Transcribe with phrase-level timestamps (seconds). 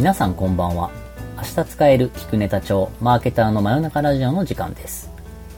[0.00, 0.90] 皆さんこんばんは。
[1.36, 5.10] 明日使える聞くネタ帳マーケターの真夜中ラジオの時間です。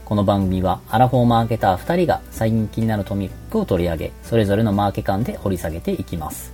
[0.03, 6.51] この番組はアラフォーマーケター2人が最近気になるトピックを取り上げ、それぞれのマーケ観で掘り下げていきます。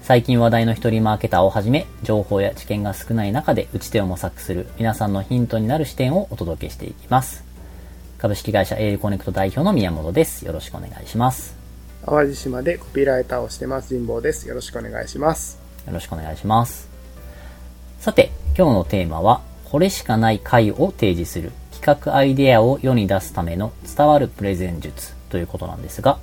[0.00, 7.42] 最近話題の一人マーケターをはじめ、情報や知見が少ない中で打ち手を模索する皆さんのヒントになる視点をお届けしていきます。
[8.18, 10.46] 株式会社エールコネクト代表の宮本です。
[10.46, 11.56] よろしくお願いします。
[12.06, 16.87] 淡路島でコピーライターをしてます神保ですよろしくお願いしますよろしくお願いします。
[18.00, 26.18] さて、今日のテーマは、これしかない回を提示する企画アイデアを世に出すための伝わるプレゼン術ということなんですが、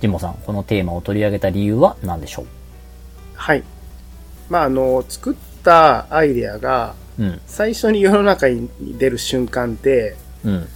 [0.00, 2.46] ジンボさん、このテーマを取り上げた理由は何でしょ
[3.34, 3.64] はい。
[4.48, 10.68] まああの作ったアイデアがううん、最初に世の中に出る瞬間ってうん、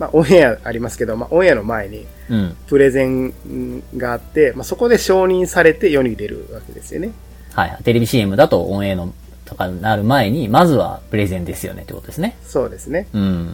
[0.00, 2.56] まあオンエアありますけど、まあオンエアの前にうん。
[2.66, 7.12] プレゼンがあって、まあそこで承認されて世に出るわけですよね。
[7.54, 7.78] はい。
[7.82, 9.14] テレビ CM だとオンエアの
[9.50, 12.36] とかになる前に、まずはプレゼンですよねってことですね。
[12.46, 13.46] そうですね、うん。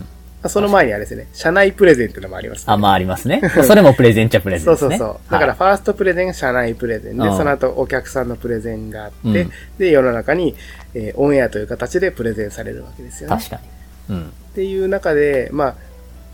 [0.42, 3.40] まあ、その前にあれですね社内プレゼンっていうのもあります、ね、あ、まあありますね。
[3.66, 4.96] それもプレゼンっちゃプレゼンですね。
[4.98, 5.32] そうそうそう。
[5.32, 10.54] だから、ファーストプレゼン、社内プレゼンで、うんその後お客さんのプレゼンがあって、うんで、世の中に、
[10.94, 13.36] えーオンエアという形でプレゼンされるわけですよね。
[13.36, 13.60] 確か
[14.08, 14.16] に。
[14.16, 14.26] うん。
[14.26, 15.74] っていう中で、まあ、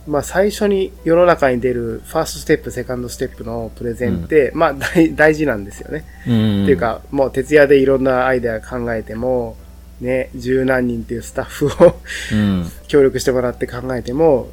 [0.07, 6.05] まあ最初に世の中に出るファーストステップ、セカンドステップのプレゼンって、まあ大大事なんですよね。
[6.27, 6.63] うん。
[6.65, 9.57] っていう、か、もう徹夜でいろんなアイデア考えても、
[10.01, 11.97] ね、十何人っていうスタッフを
[12.33, 12.71] うん。
[12.89, 14.49] 協力してもらって考えても、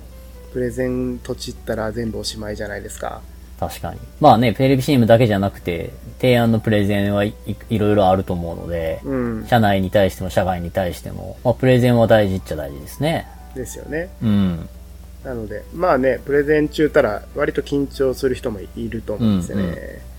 [0.53, 3.21] プレゼンとちったら全部おしまいじゃないですか。
[3.59, 3.99] 確かに。
[4.21, 9.47] まあね、テレビ CM だけじゃなくて、提案のプレゼンはいいいろいろあると思うので、うん。
[9.47, 13.27] 社内に対しても社外に対しても、まあ、プレゼンは大事っちゃ大事ですね。
[13.55, 14.09] ですよね。
[14.23, 14.69] うん。
[15.23, 19.63] なので、まあね、プレゼン中たら割と緊張する人もいると思うんですよね。
[19.63, 19.75] うんうん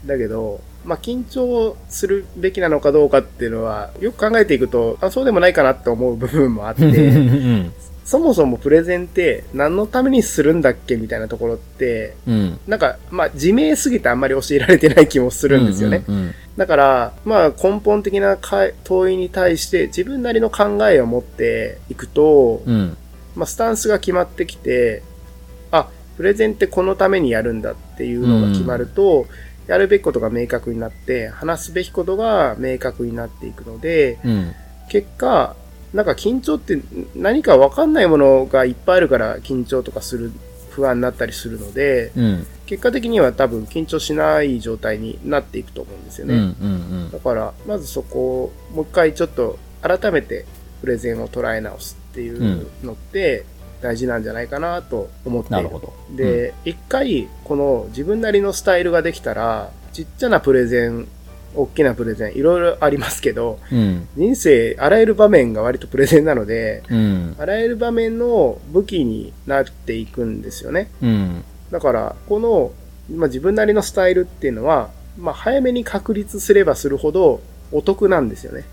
[0.06, 7.72] だけど、まあ緊張するべきなのかどうかっていうのは、よく考えていくと、あ、そうでもないかなって思う部分もあって、ん。
[8.04, 12.58] そもそもプレゼンって何のためにするんだっけみたいなところって、うん。
[12.66, 16.02] なんか、まあ自明すぎてあんまり教えられてない気もするんですよね。
[16.56, 22.96] だから、まあ根本的なか問いに対して自分なりの考えを持っていくと、うん。
[23.34, 23.40] うん。
[23.40, 25.02] まあ、スタンスが決まってきて、
[25.70, 29.26] あ、プレゼンってこのためにやるんだっていうのが決まると、
[29.66, 34.52] やるべきことが明確になって、話すべきことが明確になっていくので、うん。
[34.88, 35.54] 結果、
[35.94, 36.80] なんか緊張って
[37.14, 40.32] 何かわかんないものがいっぱいあるから緊張とかする、
[40.70, 42.46] 不安になったりするので、うん。
[42.66, 46.32] 結果的には多分緊張しない状態になっていくと思うんですようん。
[46.32, 46.44] うね。
[47.06, 47.10] ん。
[47.10, 50.46] だから、まずそこをもう一回ちょっと改めて
[50.80, 53.44] プレゼンを捉え直すっていうのって
[53.80, 55.56] 大事なんじゃないかなと思っている。
[55.56, 55.92] なるほど。
[56.14, 61.08] で、一、回この自分なりのスタイルができたら、ちっちゃなプレゼン、
[61.54, 64.08] 大きなプレゼン、いろいろありますけど、うん。
[64.16, 67.36] 人生あらゆる場面が割とプレゼンなので、うん。
[67.38, 70.90] あらゆる場面の武器になっていくんですよね。
[71.02, 71.44] うん。
[71.70, 72.72] だから、この、
[73.10, 77.40] まあ、自分なりのスタイルっていうのは、まあ、早めに確立すればするほど
[77.72, 78.64] お得なんですよね。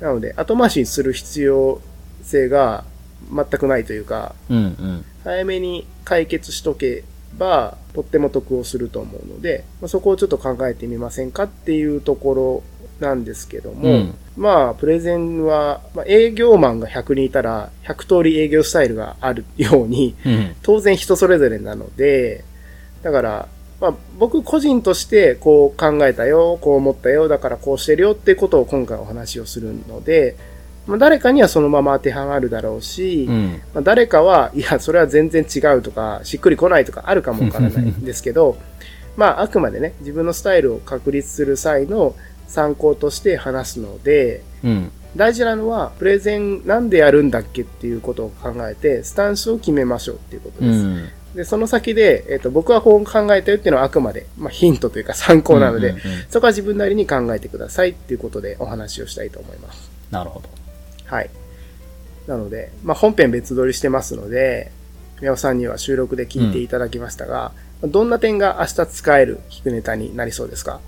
[0.00, 0.06] うん。
[0.06, 1.80] なので、後回しにする必要
[2.22, 2.84] 性が
[3.32, 4.56] 全くないというか、うん。
[4.56, 5.04] うん。
[5.24, 7.04] 早めに解決しとけ
[7.38, 12.62] ば、とっても得をすると思うので、まあ、そこをちょっと考えてみませんかっていうとこ
[13.00, 20.56] ろなんですけども、うんまあ、プレゼンは、まあ、営業マンが100人いたら、100通り営業スタイルがあるように、うん。
[20.62, 22.44] 当然人それぞれなので、
[23.02, 23.48] だから、
[23.80, 30.36] まあ、僕個人としてこう考えたよ、こう思ったよ、だからこうしてるよっていうことを今回お話をするので、
[30.86, 33.62] まあ、誰かにはそのまま当てはまるだろうし、うん。
[33.74, 38.56] まあ、誰かは、いや、それは全然違うとか、しっくりこないとかあるかもわからないんですけど、
[39.16, 42.14] まあ、あくまでね、自分のスタイルを確立する際の
[42.46, 44.90] 参考として話すので、うん。
[45.16, 50.78] 大事なのは、プレゼンなんでやるんだっけっていうことを考えて、スタンスを決めましょうっていうことです。
[50.78, 51.08] うん。
[51.36, 59.90] で、その先で、えっ、と、僕はこう考えたよっていうのはあくまで、まあ、ヒントというか参考なので、うんうんうんそこは自分なりに考えてくださいっていうことでお話をしたいと思います。
[60.10, 60.48] なるほど。
[61.04, 61.30] はい。
[62.26, 64.72] なので、まあ、本編別撮りしてますので、
[65.20, 70.80] 宮尾さんには収録で聞いていただきましたが、どんな点が明日使える聞くネタになりそうですか？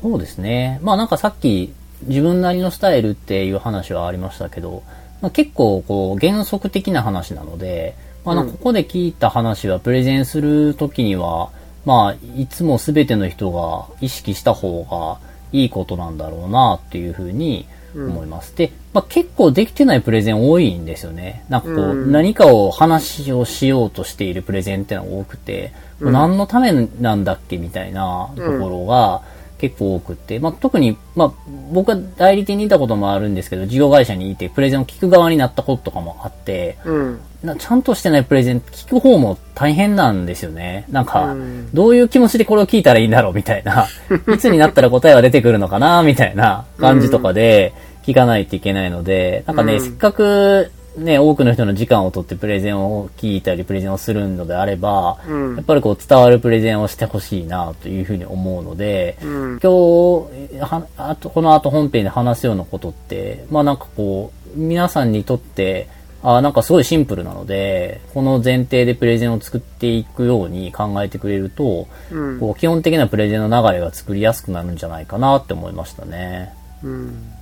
[0.00, 0.80] そうですね。
[0.82, 1.72] まあなんかさっき
[2.02, 4.82] 自分なりのスタイルっていう話はありましたけど、
[5.22, 11.50] まあ、結構こう原則的な話なので、まあなんかここで聞いた話はプレゼンするときには、
[11.84, 15.18] まあいつも全ての人が意識した方が
[15.52, 18.56] いいことなんだろうなっていうふうに思います。
[18.56, 21.44] で、まあ、結構できてないプレゼン多いんですよね。
[21.48, 29.22] なんかこう、うん何かを話をしようとしているプレゼンってのが多くて、うん何のためなんだっけみたいなところが、
[29.58, 31.32] 結構多くって、まあ、特に、まあ、
[31.72, 37.20] 僕は代理店にいたこともあるんですけど、事業会社にいて、プレゼンを聞く側になったこととかもあって、うん。
[37.42, 40.86] なちゃんとしてないプレゼン聞く方も大変なんですよね。
[40.90, 43.86] なんか、うんどういう気持ちでこれを聞いたらいいんだろうみたいな、
[44.32, 47.72] いつになったら答えは出てくるのかなみたいな感じとかで
[48.04, 59.60] 聞かないといけないので、なんかね、うんせっかくね、多くの人の時間を取ってプレゼンを聞いたり、プレゼンをするのであれば、うんやっぱりこう伝わるプレゼンをしてほしいなというふうに思うので、うん。
[59.60, 65.88] 今日、はあと、この後本編で話すようなことって、まあなんかこう、皆さんにとって、
[66.22, 72.40] あなんかすごいシンプルなので、この前提でプレゼンを作っていくように考えてくれると、うん。
[72.40, 76.54] こう基本的なプレゼンの流れが作りやすくなるんじゃないかなって思いましたね。
[76.82, 77.32] うん。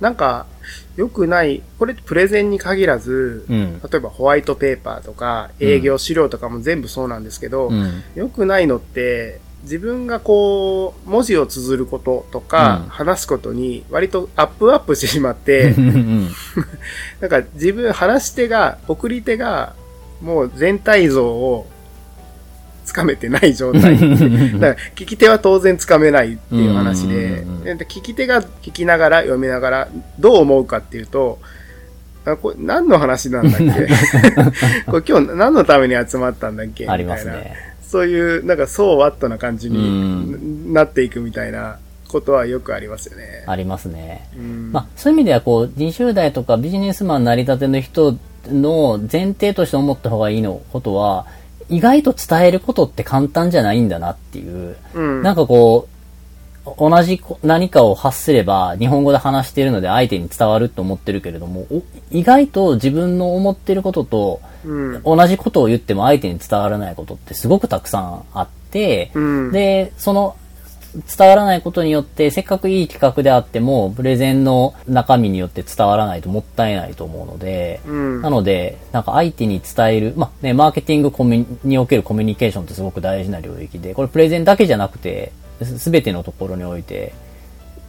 [0.00, 0.46] なんか、
[0.98, 3.80] 良くない、これプレゼンに限らず、うん。
[3.80, 8.02] 例えばホワイトペーパーとか営業資料とかも全部そうなんですけど、うん。
[8.16, 16.30] 良くないのって、自分がこう、文字を綴ることとか、うん話すことに割とアップアップしてしまって、うん。
[17.22, 19.76] なんか自分、話し手が、送り手が、
[20.20, 21.77] もう全体像をつ
[22.98, 23.98] かめてない状態。
[23.98, 27.44] だから聞き手は当然つかめないっていう話で
[27.88, 31.38] 聞き手が聞きながら読みながらどう思うかっていうと、
[32.24, 33.64] あこれ何の話なんだっけ？
[34.90, 36.84] これ今日何のために集まったんだっけ？
[36.84, 37.14] みたあいな。
[37.14, 37.56] ね。
[37.88, 41.78] そういう、なんか、そうワットな感じうになっていくみたいな
[42.08, 43.44] ことはよくありますよね。
[43.46, 44.28] ありますね。
[44.36, 48.18] うんまあ、そういう意味では、こう、20代とかビジネスマンなりたての人
[48.50, 51.24] の前提として思った方がいいのことは、
[51.68, 54.76] 意外と伝えることって簡単じゃないんだなっていう。
[54.94, 55.22] うん。
[55.22, 55.98] なんかこう、
[56.78, 65.02] 同じこ何かを発すれば日本語で話しているので相手に伝わると思ってるけれども、お意外と自分の思ってることとうん。
[65.02, 69.52] 同じことを言っても相手に伝わらないことってすごくたくさんあって、うん。
[69.52, 70.36] で、その
[71.06, 85.32] 伝わらないことによって、せっかくいい企画であっても、プレゼンの中身によって伝わらないともったいないと思うので、うんなので、なんか相手に伝える、まあね、マーケティングコミュにおけるコミュニケーションってすごく大事な領域で、これプレゼンだけじゃなくて、
[85.64, 87.12] すべてのところにおいて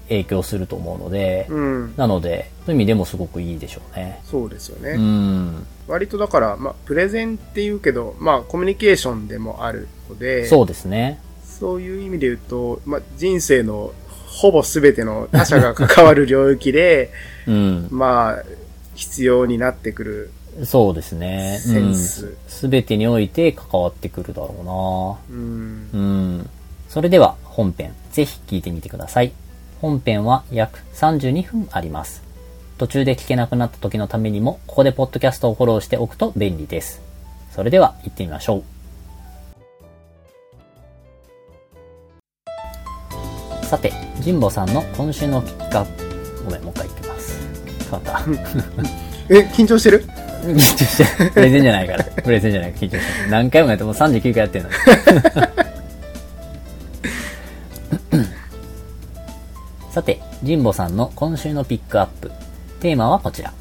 [0.10, 1.94] 影響すると思うので、うん。
[1.96, 4.22] なので、そういう意味でもすごくいいでしょうね。
[4.26, 4.92] そうですよね。
[4.92, 5.68] うん。
[5.88, 11.20] 割とだから、まあ、プレゼンって言うけど、まあ、コミュニケーションでもあるので、そうですね。
[11.60, 13.94] そういう意味で言うと、まあ、人生の
[14.28, 17.12] ほぼ全ての他者が関わる領域で、
[17.48, 17.88] うん。
[17.92, 18.44] まあ、
[18.96, 20.32] 必要になってくる
[20.66, 21.60] そうですね。
[21.62, 22.36] センス。
[22.48, 24.56] すべてにおいて関わってくるだろ
[25.30, 26.02] うんうな。
[26.02, 26.04] う
[26.42, 26.50] ん。
[26.90, 29.32] それでは本編、ぜひ聞いてみてください。
[29.82, 32.24] 本編は約32分あります。
[32.78, 37.02] 途中で聞けなくなった時のためにも、ここでポッドキャストをフォローしておくと便利です。
[37.52, 38.79] それでは行ってみましょう。
[43.70, 43.94] さて、
[44.26, 46.04] 神保さんの今週のピックアップ。
[46.44, 47.40] ごめん、もう一回いきます。
[47.84, 48.20] 変わった。
[49.30, 50.04] え、緊張してる？
[50.42, 51.30] 緊張してる。
[51.30, 52.04] プレゼンじゃないから。
[52.04, 53.04] プレゼンじゃない緊張してる。
[53.30, 54.76] 何回もやってもう39回やってんのに。
[59.94, 62.32] さて、神保さんの今週のピックアップ。
[62.80, 63.54] テーマはこちら。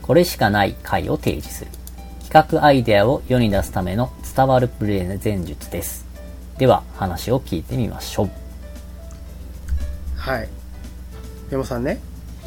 [0.00, 1.70] これしかない回を提示する。
[2.30, 6.06] 企画アイデアを世に出すための伝わるプレゼン術です。
[6.56, 8.30] では、話を聞いてみましょう。
[10.20, 10.48] はい。
[11.50, 11.98] 山さんね、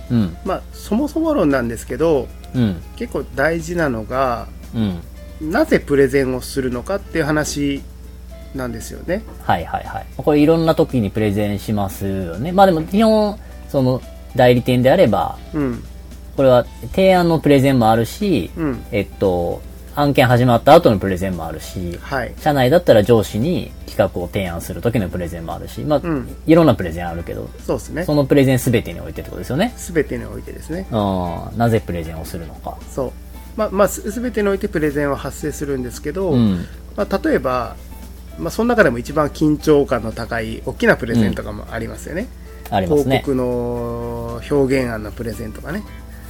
[0.09, 5.51] うん、まあ、そもそも論なんですけど、うん、結構大事なのが、うん。
[5.51, 7.81] なぜプレゼンをするのかっていう話
[8.55, 9.23] なんですよね。
[9.41, 10.05] はいはいはい。
[10.15, 12.51] これいろんな時にプレゼンしますよね。
[12.51, 13.37] まあでも基本、
[13.67, 14.01] その
[14.35, 15.83] 代理店であれば、うん。
[16.37, 18.85] これは提案のプレゼンもあるし、うん。
[18.91, 19.61] えっと、
[19.95, 22.33] 案件始まった後のプレゼンもあるし、はい。
[22.39, 28.15] 社内だったら上司に企画を提案する時のプレゼンもあるし、まあ、うんいろんなプレゼンあるけど、そうですねそ。
[28.15, 29.73] のプレゼン全てにおいてってことですよね。
[29.77, 30.88] すべてにおいてですね。
[30.91, 30.95] う
[31.55, 32.77] ん、なぜプレゼンをするのか。
[32.89, 33.12] そう。
[33.55, 37.75] まあ、まあ、すすべてにおいてプレゼンは発生するんですけど、うん、まあ、例えば、
[38.39, 42.27] まあ、その中でも一番緊張感の高い大きなプレゼンとかもありますよね。
[42.71, 43.21] ありますね。
[43.23, 45.83] 広告の表現案のプレゼンとかね。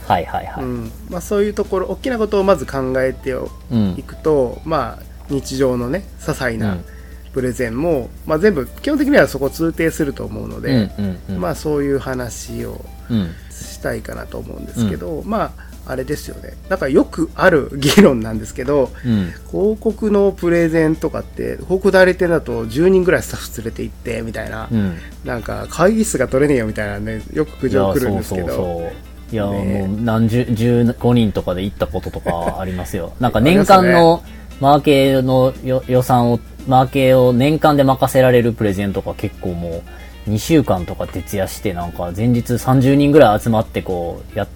[0.07, 0.63] はいはいはい。
[0.63, 6.86] うんまあ、そういうところ、大きなことをまず考えてうんいくと、まあ、日常のね、些細うなん
[7.33, 11.41] プレゼンも、まあ、全部、基本的にはそこ通底すると思うので、うんうんうん。
[11.41, 16.53] まあ、そういう話をうん、したいかなと思うんですけど、まあ、あれですよね。
[16.69, 19.33] なんかよくある議論なんですけど、うん。
[19.51, 24.98] 広告のプレゼンとかって、広告代理店だと10人ぐらいスタッフ連れて行って、みたいな、うん。
[25.25, 33.13] なんか会議室が取れねえよみたいなね、よく苦情来るんですけど、そうそうそういや、ねもう何十、15人とかで行ったこととかありますよ。
[33.20, 34.24] なんか年間の
[34.60, 39.82] マーケのよ予算を、マーケを年間で任せられるプレゼンとか結構も
[40.28, 44.48] う2週間とか徹夜して、なんか前日30人ぐらい集まって、こう、や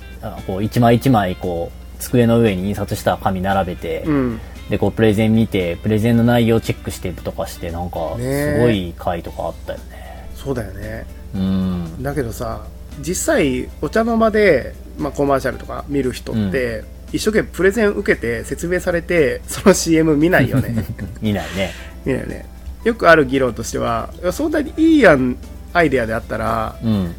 [0.45, 4.39] こう、一枚一枚、こう、机の上に印刷した紙並べて、うん。
[4.69, 10.29] で、こう、プレゼン見て、プレゼンの内容チェックしてとかして、なんか、すごい回とかあったよね。
[10.35, 11.05] そうだよね。
[11.33, 12.03] うん。
[12.03, 12.61] だけどさ、
[12.99, 20.85] 実際、お茶の間で、まあ、コマーシャルとか見る人って、一生懸命プレゼン受けて説明されて、その CM 見ないよね。
[21.21, 21.73] 見ないね。
[22.05, 22.45] 見ないよね。
[22.83, 25.37] よくある議論としては、そんなにいいやん、
[25.73, 27.15] アイデアであったら、うん。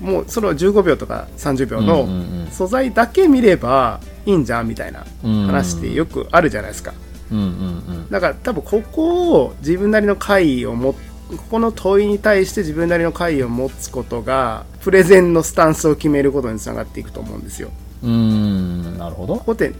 [0.00, 6.92] もうその15秒とか30秒のうんうんうん素材だけ見ればいいんじゃんみたいなうん話ってよくあるじゃないですか。
[7.30, 8.10] うんうんうん。
[8.10, 10.96] だから多分ここを自分なりの解をも
[11.36, 17.70] ここの問いに対して自分なりの解を持つことがプレゼンのスタンスを決めることにつながっていくと思うんですよ。
[18.02, 19.44] うーん、なるほどこ。
[19.46, 19.74] こってん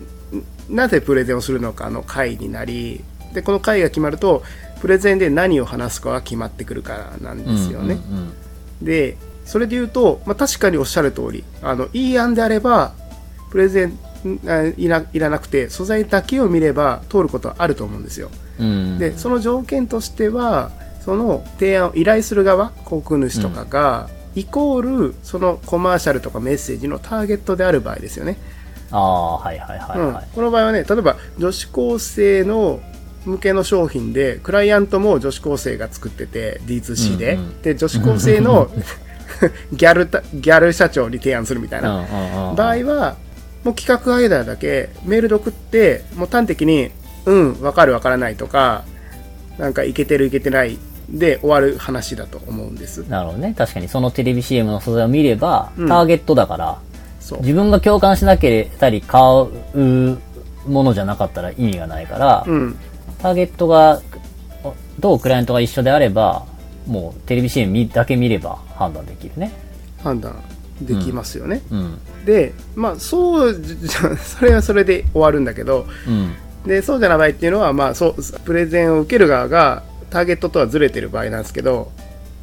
[0.69, 3.02] なぜプレゼンをするのかの回になり
[3.33, 4.42] でこの回が決まると
[4.80, 7.95] プレゼンで何を話すかが決まってくるからなんですよね。
[8.11, 8.35] うんうん
[8.83, 12.92] でそれで言うと、まあ、確かにおっしゃる通りあのいい案であれば
[13.50, 13.99] プレゼン
[14.47, 18.30] あいらいらなくて素材だけを見れば通ることはあると思うんですよ。
[18.59, 18.66] うん。
[18.66, 28.37] うんでその条件としてはその提案を依頼する側航空主とかが、イコールそのコマーシャルとかメッセージのターゲットである場合ですよね。
[28.90, 30.14] ああ、はいはいはいうん。
[30.14, 30.28] はい。
[30.35, 32.80] この場合はね例えば女子高生の
[33.25, 38.71] 向けの商品でクライアントも女子高生が作ってて D2C で、うんうんで女子高生の
[39.73, 43.16] ギャルたギャル社長に提案するみたいな、うんうんうん場合は
[43.64, 46.90] もう企画アイデアだけメールで送ってもう端的に
[47.26, 48.85] 「うん分かる分からない」とか
[49.59, 50.78] なんかいけてるいけてない
[51.11, 53.55] で終わる話だと思うんですなるほどね。
[53.57, 56.79] 確かにそのテレビ CM の素材を見れば、うんターゲットだから、
[57.40, 59.21] 自分が共感しなけれたり買
[59.75, 60.19] う
[60.67, 62.76] ものじゃなかったら意味がないから、うん
[63.19, 64.00] ターゲットが、
[65.00, 66.47] とクライアントが一緒であれば、
[66.87, 69.52] もうテレビ CM 見だけ見れば判断できるね。
[70.02, 70.43] 判断
[70.81, 71.99] できますよね、うん。
[72.25, 76.35] でまあそうじゃ それはそれで終わるんだけどうん。
[76.67, 81.90] でそうじゃない場合っていうのはまあそうプレゼンを受ける側がターゲットとはずれてる場合なんですけど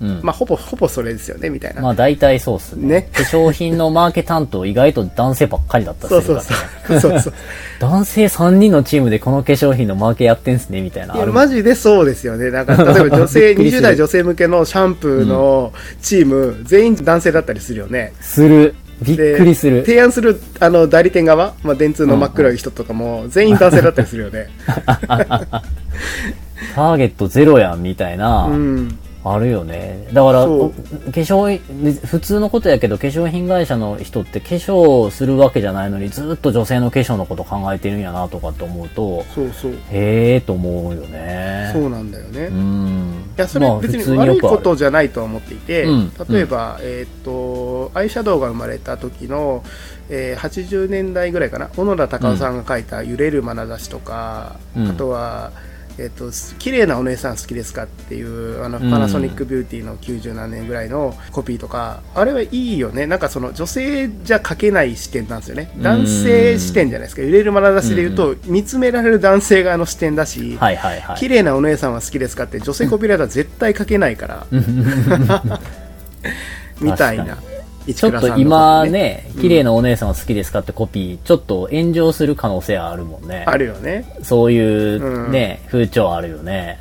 [0.02, 0.20] うん。
[0.22, 2.88] まあほぼほぼそれですよねみたいな、まあ大体そうっすね。
[2.88, 7.02] ね化粧品のマーケ担当意外と男性ばっかりだったりそうそうするから、ね。
[7.02, 7.34] そうそうそう
[7.80, 11.16] 男性3人のチームでこの化粧品のマーケやってんすね、みたいな。
[11.16, 12.52] いやマジでそうですよね。
[12.52, 18.14] だから、例えば 女性、びっくりする20代女性向けのシャンプーのチーム、全員男性だったりするよね。
[18.22, 18.76] する。
[19.02, 19.86] びっでくりする。
[19.86, 24.48] 提案する、あの、代理店側、まあ、電通の真っ黒い人とかも、全員男性だったりするよね。
[26.76, 28.46] ターゲットゼロやん、みたいな。
[28.46, 29.00] うん。
[29.30, 30.08] あるよね。
[30.14, 39.72] だから、化粧品、普通のことやけど、化粧品会社の人って化粧するわけじゃないのに、ずっと女性の化粧のこと考えてるんやな、とかって思うと、そうそう。
[39.92, 41.72] へえーと思うよね。
[41.74, 42.46] そうなんだよね。
[42.46, 43.14] ういん。
[43.36, 49.64] や、それまあ別に悪いことじゃないとは思っていて、うん例えば、えーっと、アイシャドウが生まれた時の、
[50.10, 55.52] えー80年代ぐらいかな、小野田隆夫さんが書いた揺れる眼差しとか、うんあとは、
[56.00, 63.08] えーっと、綺麗なお姉さん好きですかっていう、あの、うんパナソニックビューティーの90何年ぐらいのコピーとか、あれはいいよね。
[63.08, 65.72] なんかその女性じゃ書けない視点なんですよね。
[65.78, 67.22] 男性視点じゃないですか。
[67.24, 71.18] 揺れる眼差しで言うと、見つめられる男性側の視点だし、はいはいはい。
[71.18, 74.46] 綺麗なお姉さんは好きですかって女性コピーライター絶対書けないから、
[76.80, 77.57] みたいな確。
[77.94, 83.46] ちちょっと今ね、綺麗なお姉さんは好きですかってコピー、ちょっと炎上する可能性はあるもんね。
[83.48, 84.06] あるよね。
[84.24, 86.80] そういうね、風潮あるよね。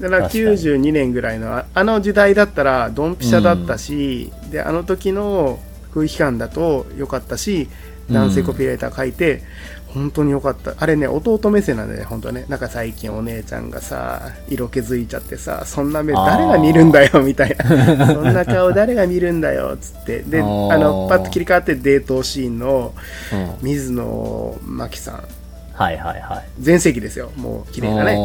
[0.00, 5.58] だから確かに92年ぐらいのああの時代だったらドンピシャだったし、であの時の
[5.92, 7.68] 空気感だと良かったし
[8.10, 9.42] 男性コピーライター書いて、
[9.92, 10.74] 本当に良かった。
[10.78, 12.46] あれね弟目線なんだよね本当ね。
[12.48, 18.06] なんか最近お姉ちゃんがさ色気づいちゃってさそんな目誰が見るんだよみたいな。
[18.06, 20.20] そんな顔 誰が見るんだよつって。
[20.20, 22.92] であのパッと切り替わってデートシーンの
[23.32, 23.50] うん。
[23.62, 25.24] 水野真紀さん。
[25.72, 26.44] はいはいはい。
[26.60, 28.16] 全盛期ですよもう綺麗なね。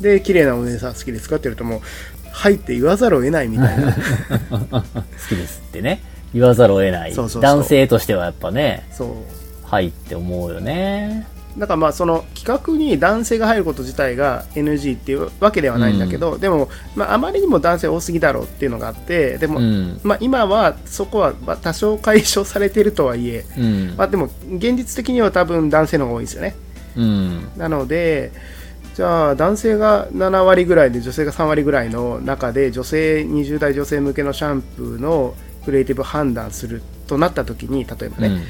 [0.00, 1.80] で綺麗なお姉さん好きですかって言われるともう
[2.30, 3.92] はいって言わざるを得ないみたいな。
[4.70, 4.82] 好
[5.28, 6.02] きですってね。
[6.32, 7.12] 言わざるを得ない。
[7.12, 7.42] そうそうそう。
[7.42, 9.08] 男性としてはやっぱね、そう
[9.70, 11.26] はいって思うよね。
[11.56, 20.00] だからまあその企画に男性が入ること自体が NG っていうわけではないんだけど、でも、まあ、あまりにも男性多すぎだろうっていうのがあってでも、うん。
[20.02, 24.04] まあ、今はそこはまあ多少解消されているとはいえ、うんま。
[24.04, 26.54] あ、でも現実的には多分男性の方が多いですよね
[26.96, 27.48] うん。
[27.56, 28.32] なので
[28.94, 35.34] じゃあ男性が7割ぐらいで女性が3割ぐらいの中で女性20代女性向けのシャンプーの
[35.64, 38.42] クリエイティブ判断するとなった時に例えばね、うん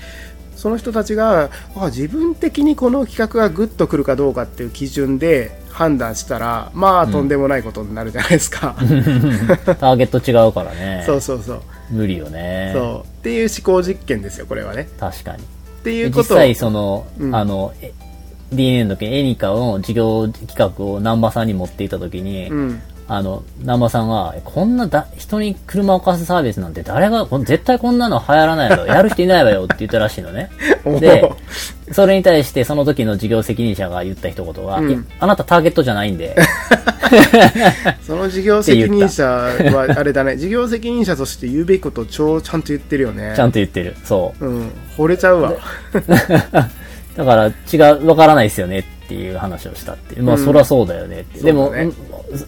[0.61, 11.03] その人たちがあ自分的にこの企画がグッとくるかどうかっていう基準で判断したらまあとんでもないことになるじゃないですか、 ターゲット違うからね。
[11.07, 11.63] そうそうそう。
[11.91, 12.73] 無理よね。
[12.75, 13.09] そう。
[13.09, 14.87] っていう思考実験ですよこれはね。
[15.01, 15.39] 確かに。
[15.39, 15.47] っ
[15.83, 17.35] ていうことを実際その、うん。
[17.35, 17.93] あの、え
[18.53, 28.87] DNA の時にエニカの授業企画を南波さんに持っていった時に、うんあの、南波さんが、えこんなだ、人に車を貸すサービスなんて誰が、絶対こんなの流行らないわよ。
[28.87, 30.49] やる人いないわよって言ったらしいのね。
[31.01, 31.29] で、
[31.91, 36.37] それに対してその時の事業責任者が言った一言が、うんあなたターゲットじゃないんで、
[38.07, 43.97] その事業責任者はあれだね事業責任者として言うべきことを超ちゃんと言ってるよねちゃんと言ってる。
[44.05, 44.47] そう。
[44.47, 45.53] うん惚れちゃうわ
[47.17, 50.23] だから違う、わからないですよねっていう話をしたっていう。
[50.23, 51.41] まあ、うんそりゃそうだよねって。
[51.41, 51.73] でも、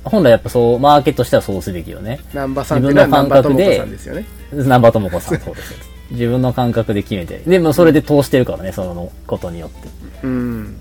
[0.05, 2.21] 本来やっぱそう、マーケットとしてはそうすべきよね。
[2.33, 5.75] 南波さんっていうのさんですよね南波智子さん、 そうです。
[6.11, 7.43] 自分の感覚で決めて。
[7.47, 9.89] でもそれで通してるからね、そのことによって。
[10.25, 10.77] うん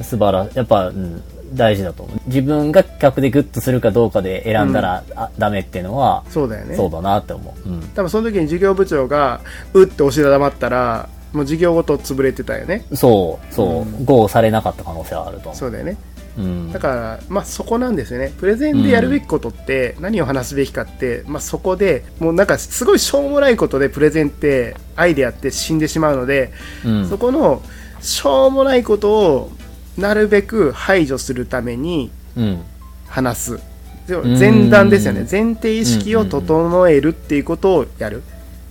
[0.00, 1.22] 素晴らやっぱ、うん、
[1.54, 2.20] 大事だと思う。
[2.26, 7.68] 自分が企画でグッとするかどうかで選んだら、あダメっていうのは、そうだよねそうだなって思う。
[7.68, 7.80] うん。
[7.94, 9.40] 多分その時に事業部長が
[9.74, 15.96] うって押し黙ったらもう事業ごと潰れてたよねそう、そう、うんゴーされなかった可能性はあると思そうだよね
[16.38, 16.40] う。
[16.40, 16.72] うん。
[16.72, 18.32] だからまあそこなんですよね。
[18.38, 26.52] プレゼンでやるべきことって何を話すべきかって、まあ、そこでもうなんかすごいしょうもないことでプレゼンってアイデアって死んでしまうので、
[26.84, 27.08] うん。
[27.08, 27.62] そこの
[28.00, 29.52] しょうもないことを
[29.96, 32.62] なるべく排除するためにうん。
[33.08, 33.60] 話す。
[34.08, 35.26] 前段ですよね。
[35.30, 38.22] 前提意識を整えるっていうことをやる。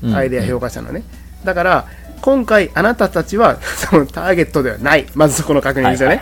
[0.01, 0.15] うん。
[0.15, 1.03] アイデア評価者のね。
[1.43, 1.85] だから
[2.21, 5.05] 今回あなたたちは そのターゲットではない。
[5.13, 6.21] まずそこの確認ですよね、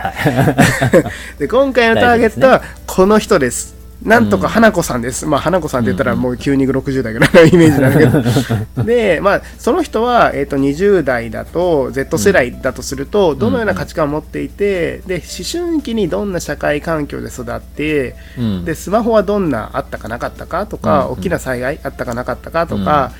[1.38, 3.76] で今回のターゲットはこの人です。
[4.02, 8.84] なんとか花子さんです、まあ花子さんって言ったらもう急に60代ぐらいの イメージなんだけど。
[8.84, 18.64] でまあその人は、えー、と20代だと Z 世代だとするとどのような価値観を持っていてで思春期にどんな社会環境で育ってうん。
[18.64, 23.12] でスマホはどんなあったかなかったかとか、うん大きな災害あったかなかったかとか、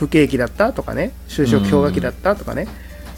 [0.00, 2.66] 不景気だったとかね就職氷河期だったとかね、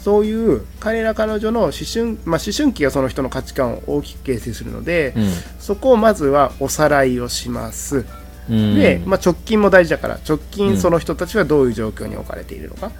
[0.03, 5.15] そういう彼ら彼女の思春,、まあ、思春期がその人の価値観を大きく形成するので、
[5.59, 8.05] そこをまずはおさらいをします、
[8.49, 8.75] うん。
[8.75, 12.91] で、まあ、直近も大事だから直うん近その人たちはどういう状況に置かれているのか、っ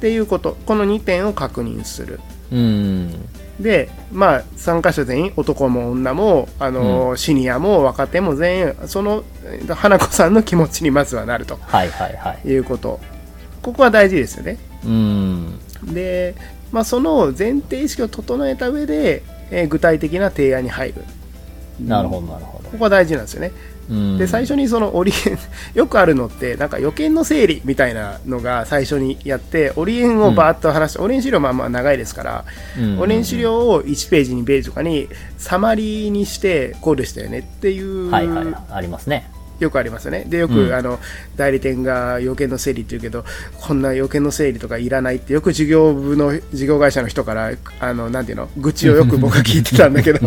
[0.00, 0.58] ていうこと。
[0.66, 2.20] この2点を確認する。
[2.52, 3.10] うん。
[3.58, 11.58] でまあ参加者全員男も女もあの、シニアも若手も全員そのえー花子さんの気持ちにまずはなると。
[11.62, 12.48] はいはいはい。
[12.48, 13.00] いうこと
[13.64, 15.58] ここは大事ですよねうん。
[15.94, 16.34] で、
[16.70, 21.04] まあ、その前提意識を整えた上で、えー具体的な提案に入る
[21.80, 22.68] なるほどなるほど。
[22.70, 23.52] ここは大事なんですよね
[23.88, 24.18] うん。
[24.18, 25.38] で最初にそのオリエン
[25.74, 32.44] よくあるのってなんか予見の整理みたいなのが最初にやってオリエンをバーッと話して、オリエン資料まあまあ長いですから、
[32.78, 38.54] うん、オリエン資料を1ページ2ページとかにサマリーにしてこうでしたよねっていう、はいはいはい。
[38.70, 39.30] ありますね。
[39.64, 40.98] よくありますよねでよく、うんあの
[41.36, 43.24] 代理店が要件の整理って言うけど
[43.60, 47.50] こんな要件の整理とかいらないってよく事業部の事業会社の人から
[47.80, 50.20] あのなんていうの愚痴をよく僕は聞いてたんだけど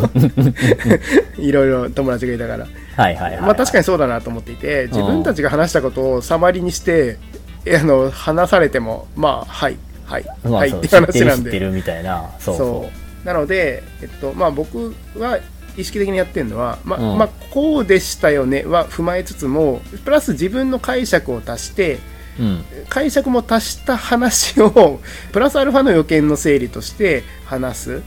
[1.37, 3.41] いろいろ友達がいたからはいはいはい。
[3.41, 3.77] まあ確かに。
[3.77, 7.17] にそうだなと思っていて自分たちが話したことをサマリにして
[7.65, 12.29] えあの話されてもまあはいはいまあはいって話なんで知ってるみたいな。
[12.39, 15.37] そうそそうなので、えっとまあ、僕は
[15.77, 17.17] 意識的にやってるのは、まうん。
[17.17, 21.99] まあ、こうでしたよねは踏まえつつもプラス自分の解釈を足して
[22.39, 22.43] う。
[22.43, 22.65] うん。
[22.89, 24.99] 解釈も足した話を
[25.31, 28.01] プラスアルファの予見の整理として話す。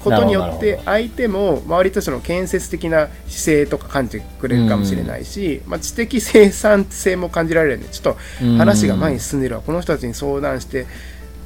[0.00, 8.16] ことによって相手も周りとしての建設的な姿勢とか感じてくれるかもしれないし、まあ、知的生産性も感じられるんでちょっと
[8.56, 9.60] 話が前に進んでるわ。
[9.60, 10.86] この人たちに相談して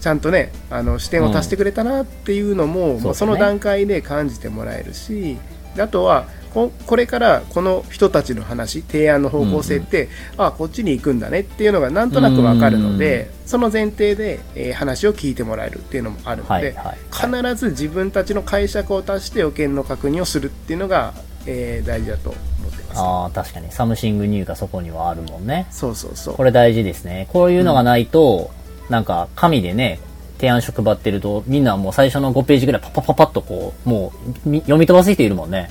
[0.01, 5.39] ちゃんとねあの視点を足してくれたなっていうのも、んもうその段階で感じてもらえるし
[5.75, 17.53] であとはここれからこの人たちの話提案の方向性って、あこっちに行くんだねっていうのがなんとなくわかるので、その前提で、えー話を聞いてもらえるっていうのもあるので、はいはいはい。
[17.53, 21.15] 必ず自分たちの解釈を足して予見の確認をするっていうのが、
[21.47, 23.01] えー大事だと思ってます。
[23.01, 23.71] ああ、確かに。
[23.71, 25.67] something new がそこにはあるもんね。
[25.71, 26.35] そうそうそう。
[26.35, 27.29] これ大事ですね。
[27.33, 28.51] こういうのがないと、
[28.89, 30.01] なんか紙でね、
[30.39, 34.13] 提案書配ってると、みんなもう最初の5ページぐらいパパパパッとこう、も
[34.45, 35.71] うみ読み飛ばす人いるもんね。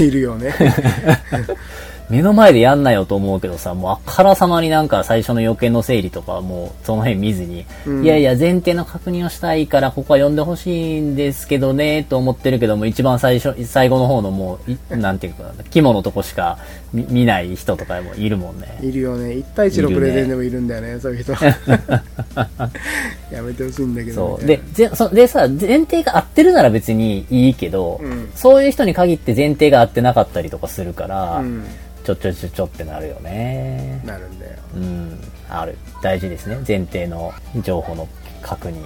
[0.00, 0.54] いるよね。
[2.10, 16.58] 目の前でやんなよと思うけどさ、もうあからさまになんか最初の要件の整理とかもうその辺見ずに、うんいやいや前提の確認をしたいからここは読んでほしいんですけどね、と思ってるけども一番最初、最後の方のもう、い なんていうか、肝のとこしか
[16.92, 18.78] 見見ない人とかもいるもんね。
[18.82, 19.30] いるよね。
[19.30, 21.32] 1対1のプレゼンでもいるんだよね、そういう人。
[23.32, 24.38] やめてほしいんだけど。
[24.38, 24.46] そう。
[24.46, 31.64] で、ぜそでさ、前提が合ってるなら別にいいけど、うんそういう人に限って前提が合ってなかったりとかするから、うん。
[32.04, 34.02] ちょちょちょちょってなるよね。
[34.04, 34.58] なるんだよ。
[34.76, 35.78] うん、ある。
[36.02, 36.56] 大事ですね。
[36.66, 38.06] 前提の情報の
[38.42, 38.82] 確認。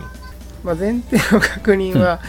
[0.62, 2.20] まあ、前提の確認は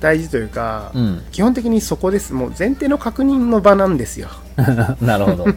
[0.00, 1.22] 大事というか、うん。
[1.32, 2.34] 基本的にそこです。
[2.34, 4.28] もう前提の確認の場なんですよ。
[5.00, 5.44] なるほど。
[5.48, 5.54] っ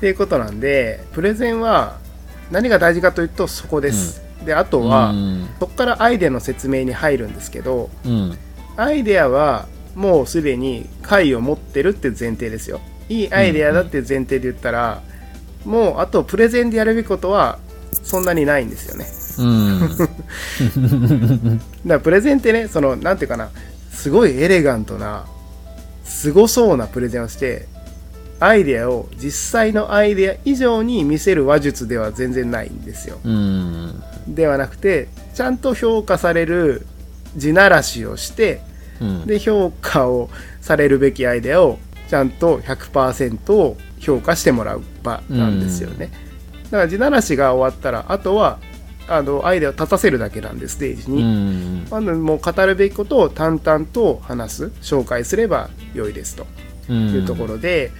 [0.00, 1.96] ていうことなんで、プレゼンは
[2.52, 4.22] 何が大事かというとそこです。
[4.46, 5.48] で、あとは、うん。
[5.58, 8.38] そこからアイデアの説明に入るんですけど、うん。
[8.76, 12.80] アイデアはもうすでに解を持ってるって前提ですよ。
[13.08, 15.02] いいアイデアだっていう前提で言ったら、
[15.64, 17.58] もうあとプレゼンでやるべきことは
[18.02, 19.06] そんなにないんですよね。
[19.38, 19.80] うん。
[19.88, 19.96] だ
[21.56, 23.50] からプレゼンってね、その、なんていうかな、
[23.92, 25.26] すごいエレガントな、
[26.04, 27.66] すごそうなプレゼンをして、
[28.40, 33.18] アイデアを実際のアイデア以上に見せる話術では全然ないんですよ。
[33.24, 34.02] うん。
[34.28, 36.86] ではなくて、ちゃんと評価される
[37.36, 38.60] 地ならしをして、
[39.00, 39.26] うん。
[39.26, 46.10] で、評価をされるべきアイデアをちゃんと100%を評価してもらう場なんですよね。
[46.70, 48.58] だから地ならしが終わったら、あとは、
[49.08, 51.22] あの、アイデアを立たせるだけなんで、ステージうに。
[51.22, 51.86] ん。
[51.90, 56.46] まあ、もう語るべきことを淡々と話す、紹介すれば良いですと
[56.90, 57.08] うん。
[57.14, 57.90] いうところで、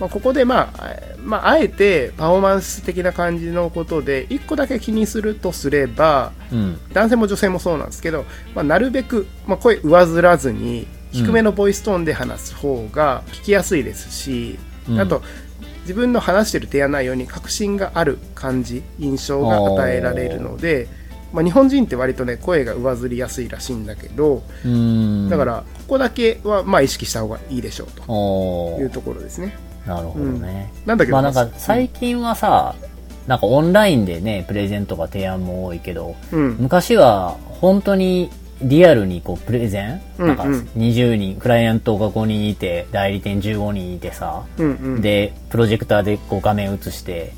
[0.00, 6.78] まあ、ここで、まあ、あまあ、あえてパフォーマンス的な感じのことで、一個だけ気にするとすれば、うん。
[6.92, 8.24] 男性も女性もそうなんですけど、
[8.54, 10.86] まあ、なるべく、まあ、声上ずらずに、
[11.24, 15.22] 低めのボイストーンで話す方が聞きやすいですし、うんあと、
[15.82, 20.88] 自分の話してる提案内容に確信がある感じ、印象が与えられるので、
[21.32, 25.28] まあ、日本人って割とね、声が上ずりやすいらしいんだけど、うん。
[25.28, 29.56] だから、ここだけは、まあ、意識した方がいいでしょうというところですね。
[29.86, 30.72] なるほどね。
[30.84, 32.74] なんだけど、まあなんか最近はさ、
[33.26, 38.30] なんかオンラインでね、プレゼントか提案も多いけど、うん、昔は本当に
[38.62, 45.00] リアルにこうプレゼン、うんなんか20人、クライアントが5人いて、代理店15人いてさ、うん、うん。
[45.02, 47.32] で、プロジェクターでこう画面映して、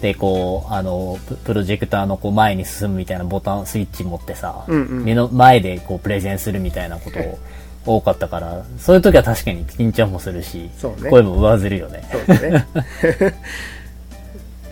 [0.00, 7.38] で、こう、あの、ププロジェクターのこう前に進むみたいなボタン、スイッチ持ってさ、うんうん目の前でこうプレゼンするみたいなことを
[7.98, 10.70] 多かったから、そういう時は確かに緊張もするし、ね
[11.10, 12.02] 声も上ずるよね。
[12.12, 12.66] そうね。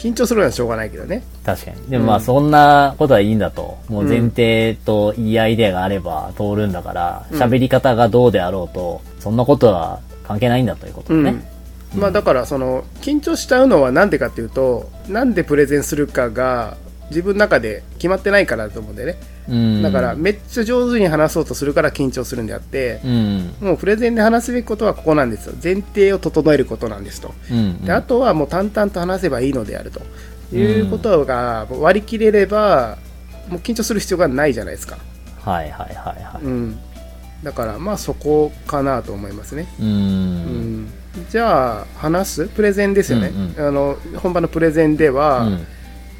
[0.06, 1.24] 緊張するのはしょうがないけどね。
[1.44, 1.90] 確かに。
[1.90, 3.76] でもまあそんなことはいいんだと。
[3.88, 11.44] もう前提といいアイデアがあれば通るんだから、喋、り方がどうであろうと、そんなことは関係ないんだということね。
[11.94, 16.76] うん、まあだからその緊張しちゃうのはなんでかっていうとなんでプレゼンするかが
[17.10, 19.82] 自分の中で決まってないからだと思うんだよねうん。
[19.82, 23.54] だからめっちゃ上手に話そうとするから緊張するんであってうん。
[23.60, 27.84] もうプレゼンで話すべきことはここなんですよ前提を整えることなんですとうん。
[27.84, 30.00] であとはもう淡々と話せばいいのであると
[30.56, 32.98] いうことが割り切れれば
[33.48, 34.98] もう緊張する必要がないじゃないですか、
[35.42, 36.44] はいはいはいはい。
[36.44, 36.78] うん、
[37.44, 39.82] だからまあそこかなと思いますねう。
[39.84, 40.92] うんん
[41.30, 42.48] じゃあ話す？
[42.48, 45.66] プレゼンですよね、うんあの本番のプレゼンでは、うん。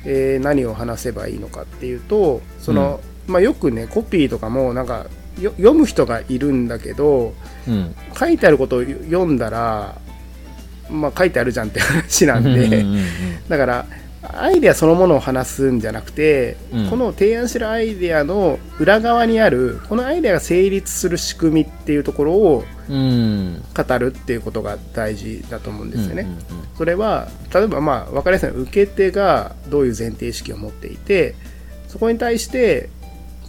[0.07, 5.07] えー何を話せばいいのかっていうとその、まあ、よくねコピーとかもなんか
[5.41, 7.35] よ読む人がいるんだけど
[7.69, 7.95] うん。
[8.19, 9.99] 書いてあることを読んだら、
[10.91, 13.05] まあ、書いてあるじゃんって話なんで、うんうんうん
[13.49, 13.87] だから
[14.23, 22.76] アイデアそのものを話すんじゃなくて、うんこの提案してるアイデアの裏側にあるこのアイデアが成立する仕組みっていうところをうん。
[22.89, 26.27] 語るっていうことが大事だと思うんですよね。
[26.77, 31.35] それは例えばまあ分かりやすい受け手がどういう前提意識を持っていて
[31.89, 32.91] そこに対して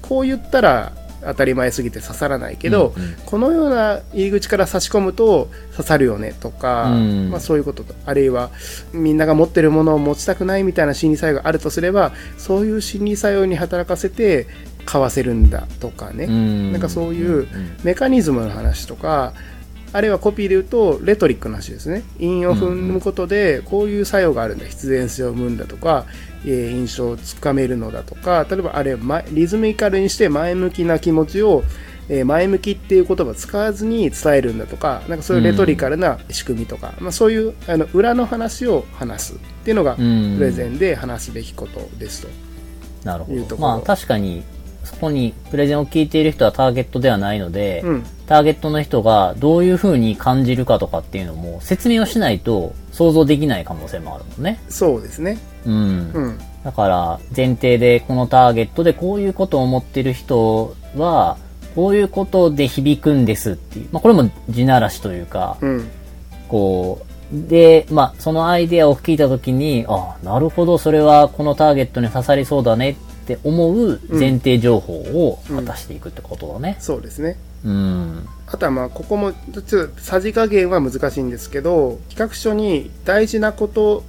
[0.02, 3.15] こう言ったら当たり前すぎて刺さらないけど、うんうん。
[3.26, 7.30] このような入り口から差し込むと刺さるよねとか、うん。
[7.32, 8.52] まあ、そういうこととあるいは
[8.93, 14.47] みんなが持ってるものを持ちたくないみたいな心理作用があるとすればそういう心理作用に働かせて
[14.88, 16.71] 買わせるんだとかね、うん。
[16.71, 17.78] なんかそういうん。
[17.84, 19.34] メカニズムの話とか
[19.93, 22.04] あるいはコピーで言うとレトリックの話ですね。
[22.19, 24.65] 韻を踏むことでこういう作用があるんだ。
[24.65, 26.06] 必然性を生むんだとか、
[26.45, 31.63] えー印象をつかめるのだとか例えばあれまリズミカルにして前向きな気持ちを
[32.10, 40.39] えー前向きっていう言葉を使わずに伝えるんだとかなんかそういうレトリカルな仕組みとか、まあ、そういうあの裏の話を話すっていうのがプうん。
[40.39, 42.30] レゼンで話すべきことですと。
[43.04, 43.58] なるほど。
[43.58, 44.43] まあ確かに、
[44.88, 48.04] そこにプレゼンを聞いている人はターゲットではないので、うん。
[48.26, 54.60] ターゲットの人がどういう風に感じるかとかっていうのも説明をしないと想像できない可能性もあるもんね。
[54.69, 55.38] そうですね。
[55.65, 56.12] うん。
[56.13, 56.39] うん。
[56.63, 61.38] だから前提でこのターゲットでこういうことを思ってる人は、
[61.76, 63.89] こういうことで響くんですっていう。
[63.91, 65.89] まあこれも地ならしというか、うん。
[66.47, 67.08] こう、
[67.50, 72.95] で、まあそのアイデアを聞いたときに、あ、なるほど、それはこのターゲットに刺さりそうだねっ
[73.28, 76.78] て思う前提情報を渡していくってことだね。
[76.80, 77.38] そうですね。
[77.66, 78.28] うん。
[78.48, 84.04] あとはまあ、ここも、ちょっとさじ加減は難しいんですけど、企画書に大事なこと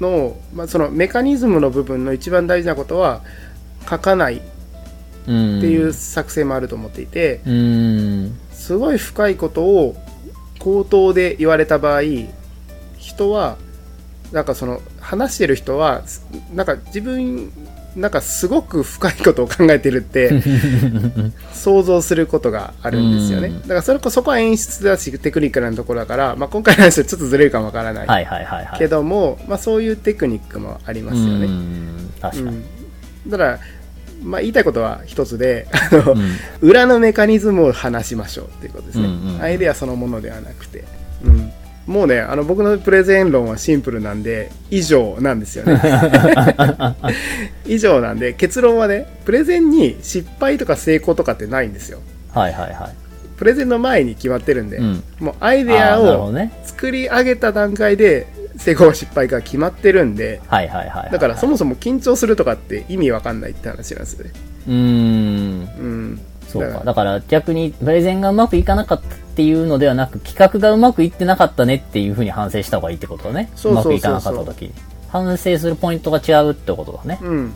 [0.00, 3.22] の、まあ、そのメカニズムの部分の一番大事なことは
[3.88, 4.40] 書かないっ
[5.28, 5.60] うん。
[5.60, 8.38] ていう作戦もあると思っていて、うん。
[8.52, 9.96] すごい深いことを
[10.58, 12.02] 口頭で言われた場合、
[12.98, 13.56] 人は、
[14.32, 16.02] なんかその、話してる人は、
[16.54, 17.52] なんか自分、
[17.96, 20.42] なんかすごく深いことを考えてるって
[21.54, 23.48] 想像することがあるんですよね。
[23.48, 28.28] うんだからそれこそこは演出だしテクニックなところだから、まあ、今回の話はちょっとずれるかもわからない。
[28.78, 31.46] けども、まあ、そういうテクニックもありますよね。
[31.46, 32.10] うん。
[32.20, 32.56] 確かに。
[32.56, 32.64] うん
[33.28, 33.58] だから、
[34.22, 39.08] まあ、言いたいことは一つで、あの、うん裏のメカニズムを話しましょうっていうことですね。
[39.40, 40.84] アイデアそのものではなくて。
[41.24, 41.52] うん。
[41.86, 45.80] もうね、あの、僕のプレゼン論はシンプルなんで、以上なんですよね。
[47.64, 52.00] 以上なんで、結論はね、プレゼンに失敗とか成功とかってないんですよ。
[52.32, 52.90] はいはいはい。
[53.36, 55.02] プレゼンの前に決まってるんで、うん。
[55.20, 56.32] もうアイデアを。
[56.64, 61.10] 作り上げた段階で、成功失敗が決まってるんで、はいはいはいはい。
[61.12, 64.32] だからそもそも緊張するとかって意味わかんないって話なんですよね。
[64.66, 64.76] うーん。
[64.76, 66.20] うん。
[66.48, 66.82] そうか。
[66.84, 73.50] だから逆にプレゼンがうまくいかなかったっていうのではなく、企画がうまくいってなかったねっていうふうに反省した方がいいってことだね。
[73.54, 74.72] そうそうそうそうまくいかなかった時に。
[75.08, 77.18] 反省するポイントが違うってことだね。
[77.22, 77.54] うん。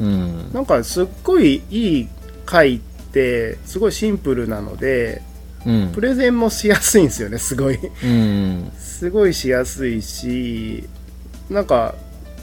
[0.00, 0.52] うん。
[0.52, 2.08] なんかすっごいいい
[2.46, 2.78] 回っ
[3.12, 5.22] て、すごいシンプルなので、
[5.64, 6.00] うんプ。
[6.00, 7.78] レゼンもしやすいんですよね、すごい。
[8.04, 8.72] うん。
[8.78, 10.88] すごいしやすいし、
[11.50, 11.94] なんか、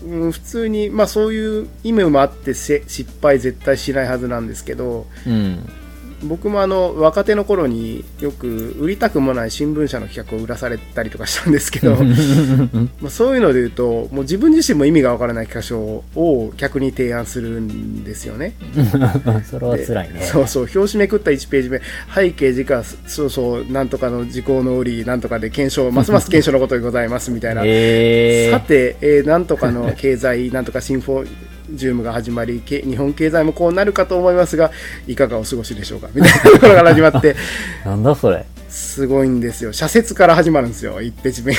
[0.04, 5.70] うん、普通に、まあそういう意味もあってせ失敗絶対しないはずなんですけど、うん。
[6.24, 11.96] 僕もあの若手の頃によく売りたくもない新聞社の企画を売らされたりとかしたんですけど
[13.02, 18.54] まあそういうので言うともう自分自身も意味がわからない企画書を客に提案するんですよね。
[19.50, 20.22] それは辛いね。
[20.22, 21.82] そうそう表紙めくった1ページ目
[22.14, 31.02] 背景時価そうそうなんとかの時効の折なんとかで検証ますます検証のことでございますみたいな、 えさて、えーなんとかの経済なんとかシン
[31.74, 34.72] ジウムが始まりけ日本経済もこうなるかと思いますが
[35.08, 36.10] いかがお過ごしでしょうか？
[36.14, 37.36] みたいなところから始まって。
[37.84, 38.46] ー、 なんだそれ。
[38.70, 39.74] すごいんですよ。
[39.74, 41.02] 社説から始まるんですよ。
[41.02, 41.54] 1ページ目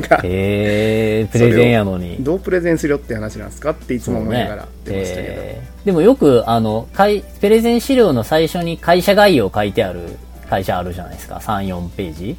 [0.00, 0.20] が。
[0.24, 2.16] えー、プレゼンやのに。
[2.20, 3.70] どうプレゼンするよって話なんですか？
[3.70, 5.86] っていつも思いながらそう言ってましたけど、えー。
[5.86, 10.00] でもよく、あの、会プレゼン資料の最初に会社概要書いてある
[10.48, 11.36] 会社あるじゃないですか。
[11.36, 12.36] 3、4ページ。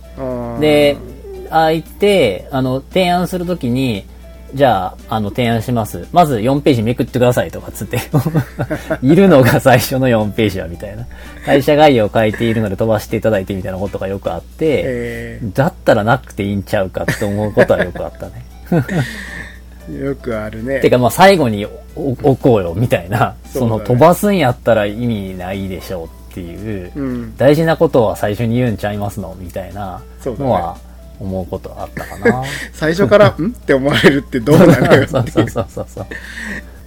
[0.59, 0.97] で、
[1.51, 4.05] あいて、あの、提案するときに、
[4.55, 6.07] じゃあ、あの、提案します。
[6.13, 7.99] まず4ページめくってくださいとかつって。
[9.03, 11.05] いるのが最初の4ページはみたいな。
[11.45, 18.45] 会社概要書いているので飛ばしていただいてみたいなことがよくあって、えだったらなくていいんちゃうかって思うことはよくあったね。
[19.89, 29.35] ー よくあるねてかまあ最後にお置こうよみたいな、そねその飛ばすんやったら意味ないでしょうっていう、うん大事なことは最初に言うんちゃいますの？
[29.37, 30.77] みたいなのは
[31.19, 32.43] 思うことはあったかな。
[32.73, 33.47] 最初から ん？
[33.47, 36.05] って思われるってどうなのよ そうそうそうそうそ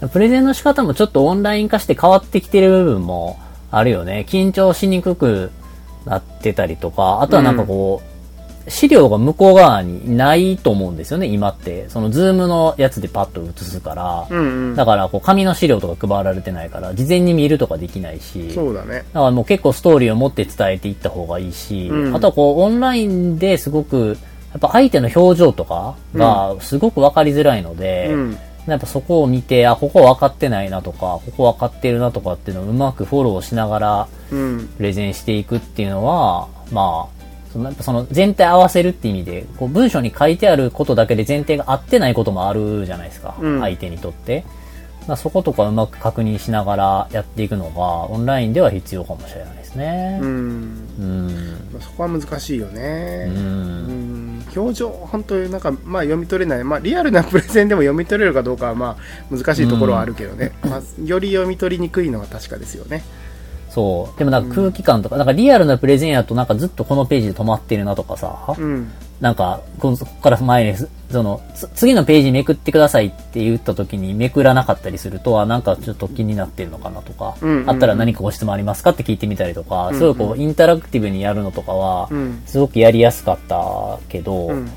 [0.03, 0.09] う。
[0.09, 3.39] プレゼンの仕方もちょっとオンライン化して変わってきてる部分も
[3.71, 4.25] あるよね。
[4.29, 5.51] 緊張しにくく
[6.05, 8.18] なってたりとか、あとはなんかこう、
[8.69, 11.89] 資料が向こう側にないと思うんですよね、今って。
[11.89, 14.27] その Zoom のやつでパッと映すから。
[14.31, 18.51] うんうんだからこう紙の資料とか配られてないから、事前に見るとかできないし。
[18.53, 24.17] そうだねだからもう結構ストーリーを持って伝えていった方がいいし、うんあとはこうオンラインですごく、
[24.53, 37.18] やっぱ相手の表情とかがすごくわかりづらいので、うんやっぱそこを見て、あ、ここ分かってないなとか、ここ分かってるなとかっていうのをうまくフォローしながらうんプレゼンしていくっていうのは、まあ、
[37.53, 44.45] そのやっぱその全体合わせるって意味で、こう文章に書いてあることだけで前提が合ってないこともあるじゃないですか、うん相手にとって。
[45.07, 50.27] まあそことかうまく確認しながらやっていくのが、オンラインでは必要かもしれないですねう。
[50.27, 50.29] ん
[50.99, 51.69] うん。
[51.73, 53.31] まあそこは難しいよねう。
[53.31, 63.03] うんん表情、本当になんか、まあ読み取れない、まあリアルなプレゼンでも読み取れるかどうかはまあ難しいところはあるけどね、まあ、より読み取りにくいのは確かですよね。
[63.71, 64.19] そう。
[64.19, 68.91] でもなんか空気感とか、なんかリアルなプレゼンやとなんかずっとこのページで止まってるなとかさ、うん。
[69.21, 70.79] なんか、ここから前に、
[71.11, 82.43] その、つ次のページめくってくださいって言った時にめくらなかったりすると、あ、なんかちょっと気になってるのかなとか、うんうんうんあったら何かご質問ありますかって聞いてみたりとか、んうんすごいこう、インタラクティブにやるのとかはう、ん。
[82.47, 84.71] すごくやりやすかったけど、うん。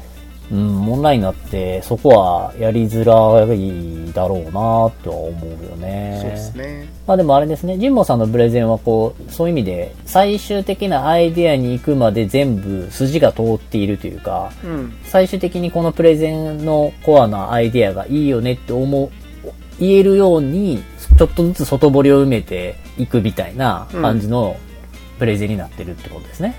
[0.51, 6.19] うん、オンラインになって、そこはやりづらいだろうなとは思うよね。
[6.21, 6.89] そうですね。
[7.07, 14.93] まあでもあれですね、ジンボさんのプレゼンはこう、そういう意味で、最終的なアイデアに行くまで全部筋が通っているというか、うん。
[15.05, 19.09] 最終的にこのプレゼンのコアなアイデアがいいよねって思う、
[19.79, 20.83] 言えるように、
[21.17, 24.57] ちょっとずつ外堀を埋めていくみたいな感じの
[25.17, 26.55] プレゼンになってるってことですね。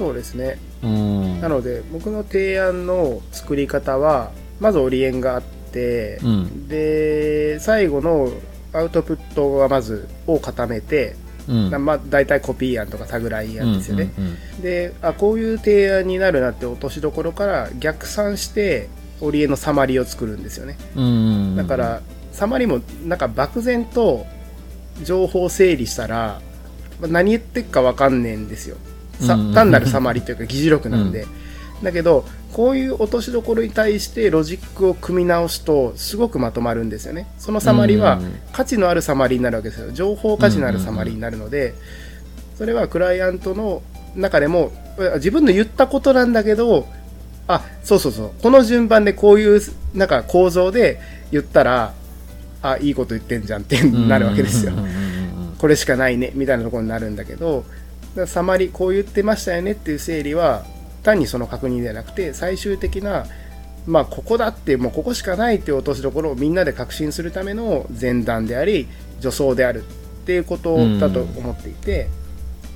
[0.00, 0.56] そうですね。
[0.82, 1.40] うん。
[1.42, 6.68] なので、僕の提案の作り方は、まずオリエンがあって、うん。
[6.68, 8.30] で、最後の
[8.72, 11.84] アウトプットはまず、を固めて、うん。
[11.84, 14.10] まあ、大体コピー案とかタグライン案ですよね。
[14.16, 18.88] うんうんで、あ、こういう提案になるなって落としどころから逆算して、
[19.20, 20.78] オリエンのサマリーを作るんですよね。
[20.96, 21.04] うん。
[21.04, 21.08] う
[21.52, 22.00] んだか、ら、
[22.32, 24.24] サマリーもなんか漠然と
[25.04, 26.40] 情報整理したら、
[27.00, 28.78] まあ何言ってっかわかんねえんですよ。
[29.20, 31.26] さうん単なるサマリーというか議事録なんで。
[31.82, 37.26] だけど、こういう落としどころに対してロジックを組み直すと、すごくまとまるんですよね。
[37.38, 39.92] そのサマリーはうん価値のあるサマリーになるわけですよ。
[39.92, 41.74] 情報価値のあるサマリーになるので、
[42.58, 43.82] それはクライアントの
[44.14, 44.72] 中でも、
[45.14, 46.86] 自分の言ったことなんだけど、
[47.46, 49.60] あ、そうそうそう、この順番でこういう、
[49.94, 51.00] なんか構造で
[51.32, 51.94] 言ったら、
[52.62, 54.78] あ、いいこと言ってんじゃんってなるわけですようん。
[54.80, 55.10] うんうんうん
[55.60, 57.66] これしかないね、みたいなところになるんだけど、
[58.16, 60.64] だサマリ、こう言ってましたよねっていう整理は、
[61.02, 63.26] 単にその確認ではなくて、最終的な、
[63.86, 68.88] まあ、ここだって、もうここしかないっていう落としどころをみんなで確信するための前段であり、
[69.20, 72.08] 助走であるっていうことだと思っていて、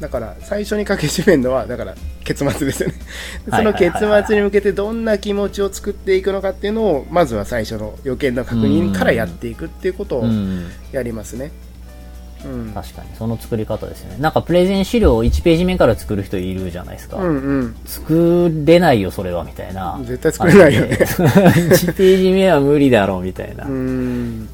[0.00, 1.94] だから最初に書き締めるのは、だから
[2.24, 2.94] 結末ですよね。
[3.50, 11.44] その結末に向けてどんな気持ちを作っていくのかっていうのを、まずは最初の予見の確認からやっていくっていうことをうんやりますね。
[11.46, 11.73] うん。
[12.74, 14.16] 確かに、その作り方ですよね。
[14.20, 17.16] なんかプレゼン資料を1ページ目から作る人いるじゃないですか。
[17.16, 17.76] うんうん。
[17.86, 19.98] 作れないよ、それは、みたいな。
[20.04, 20.98] 絶対作れないよね。
[21.00, 23.68] 1ページ目は無理だろう、みたいなう。
[23.68, 24.48] ん。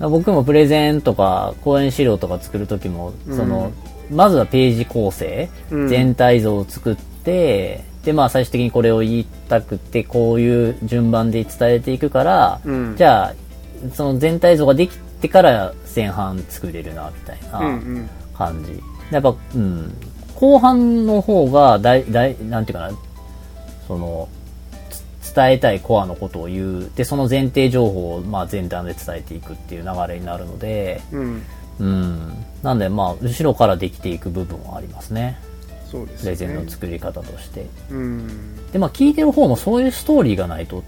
[0.00, 3.70] 僕もプレゼンとか講演資料とか作るときも、その、
[4.10, 13.34] まずはページ構成、うん全体像を作って、で、まあ最終的にこれを言いたくて、こういう順番で伝えていくから、うんじゃあ、
[13.94, 17.58] その全体像ができてから前半作れるな、みたいな。
[17.58, 18.10] うんうん。
[18.34, 18.82] 感じ。
[19.10, 19.92] やっぱ、うん。
[20.34, 22.98] 後半の方が、だい、だい、なんていうかな、
[23.86, 24.28] その、
[25.22, 26.90] つ伝えたいコアのことを言う。
[26.94, 31.42] で、その前提情報を、まあ、前段で伝えていくっていう流れになるので、うん。
[31.80, 32.44] うん。
[32.62, 35.38] なんで、まあ、後ろからできていく部分はありますね。
[35.90, 36.54] そうですプレゼンね。
[36.62, 37.66] の作り方として。
[37.90, 38.56] うん。
[38.72, 40.84] で、まあ、聞いてる方もそういうストーリーがないと、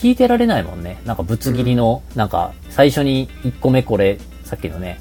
[0.00, 0.98] 聞いてられないもんね。
[1.04, 4.98] なんか、ぶつ切りの、なんか、最初に1個目これ、さっきのね、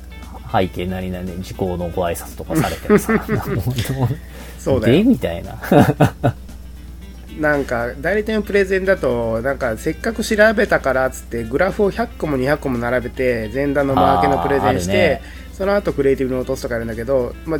[0.51, 3.13] 背景何々時効のご挨拶とかされてもさ、
[4.59, 5.03] そうだよ。
[5.05, 5.57] みたいな。
[7.39, 15.21] なんか、代理店のプレゼンだと、なんか、せっかく調べたからっつって、グラフを100個も200個も並べて、前段のマーケのプレゼンして、
[15.53, 17.59] その後クリエイティブに落とすとかやるんだけど、まあ、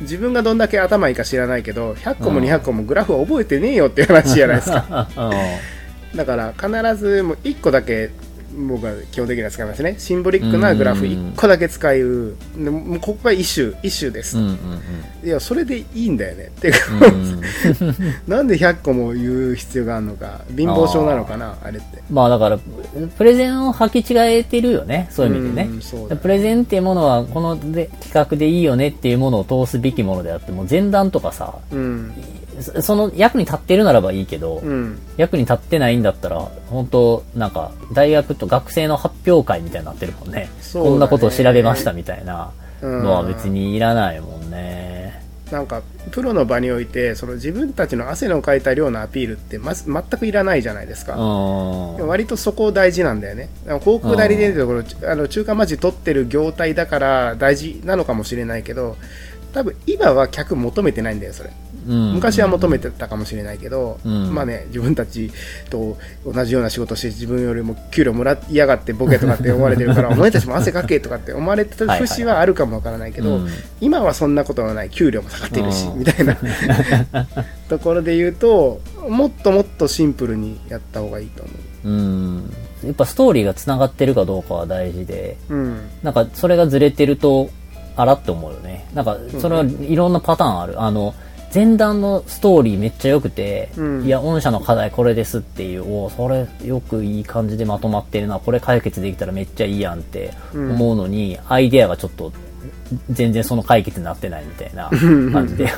[0.00, 5.08] 自分がどんだけ頭いいか知らないけど、100個も200個もグラフを覚えてねえよっていう話じゃないですか。
[5.16, 5.79] う
[6.14, 8.10] だから、必ずもう1個だけ、
[8.68, 9.94] 僕は基本的には使いますね。
[9.98, 12.36] シンボリックなグラフ1個だけ使う。
[12.56, 14.36] でもうここが一種、一種です。
[14.36, 14.40] ん。
[14.40, 14.56] うんうん
[15.22, 16.44] いや、それでいいんだよね。
[16.46, 17.94] っていうか、うんうん。
[18.26, 22.02] なんで100個も言う必要があるのか、貧乏症なのかな、あれって。
[22.10, 22.58] まあだから、
[23.18, 25.08] プレゼンを履き違えてるよね。
[25.10, 26.08] そういう意味でねうん。
[26.08, 32.12] ねプレゼンっていうものは、こので企画でいいよねっていうものを通すべきものであっても、前段とかさ、うん。
[32.60, 34.98] そその役に立ってるならばいいけど、うん。
[35.16, 40.40] 役に立ってないんだったら、本当なんか、大学と学生の発表会みたいになってるもんね。
[40.40, 42.50] ねこんなことを調べましたみたいな
[42.82, 45.22] うんのは別にいらないもんね。
[45.50, 45.82] なんか、
[46.12, 51.16] プロの場において、その自分たちの汗のかいた量のアピールって、まず、全くいらないじゃないですか。
[51.16, 52.06] うん。
[52.06, 53.48] 割とそこ大事なんだよね。
[53.66, 58.96] でも広告代理店ってところ、あの中間マジ取ってる業態だから大事なのかもしれないけど、
[59.52, 61.50] 多分今は客求めてないんだよ、それ。
[61.88, 65.32] うん昔は求めてたかもしれないけど、うんまあね、自分たち
[65.70, 73.48] と同じような仕事して自分よりも給料もらいやがってボケとかって思われてるから、 お前たちも汗かけとかって思われてた節はあるかもわからないけど、うん
[73.80, 76.36] 今はそんなことはない、給料も下がってるし、うんみたいな
[77.68, 81.52] ところで言うと、もっともっとシンプルにやった方がいいと思
[81.84, 82.52] うん。
[82.84, 85.54] やっぱストーリーが繋がってるかどうかは大事で、う。
[85.54, 85.80] うん。
[86.02, 87.50] なんかそれがずれてると、
[87.96, 88.86] あらって思うよね。
[88.94, 90.80] なんかそれはいろんなパターンある。
[90.80, 91.14] あの、
[91.52, 94.04] 前段のストーリーめっちゃ良くて、うん。
[94.04, 102.32] いや、御社の課題これですっていう、おーそれよくいい感じでまとまってるな、これ解決できたらめっちゃいいやんって思うのに、アイデアがちょっと、
[103.10, 104.88] 全然その解決になってないみたいな
[105.32, 105.68] 感じで、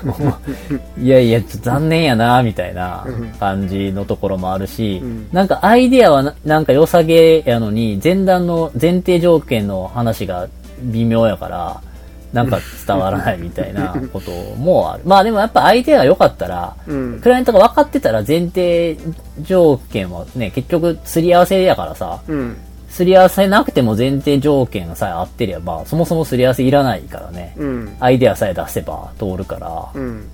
[1.00, 3.06] いやいや、残念やな、みたいな
[3.40, 5.28] 感じのところもあるし、ん。
[5.32, 10.48] なんかアイデアはななんか良さげやのに、前段の前提条件の話が
[10.82, 11.80] 微妙やから、
[12.32, 15.02] なんか伝わらないみたいなこともある。
[15.04, 18.96] まあでもやっぱ相手が良かったら、うんクライアントが分かってたら前提
[19.42, 22.56] 条件はね、結局すり合わせやからさ、うん。
[22.88, 27.54] すり合わせなくても前提条件さえ合ってりゃ、まあそもそもすり合わせいらないからね。
[27.56, 27.96] うん。
[28.00, 30.28] アイデアさえ出せば通るから、うん。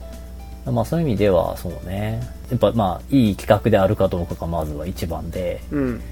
[0.67, 2.21] まあそういう意味ではそうね。
[2.51, 6.03] やっぱまあいい企画であるかどうかがまずは一番で、うん。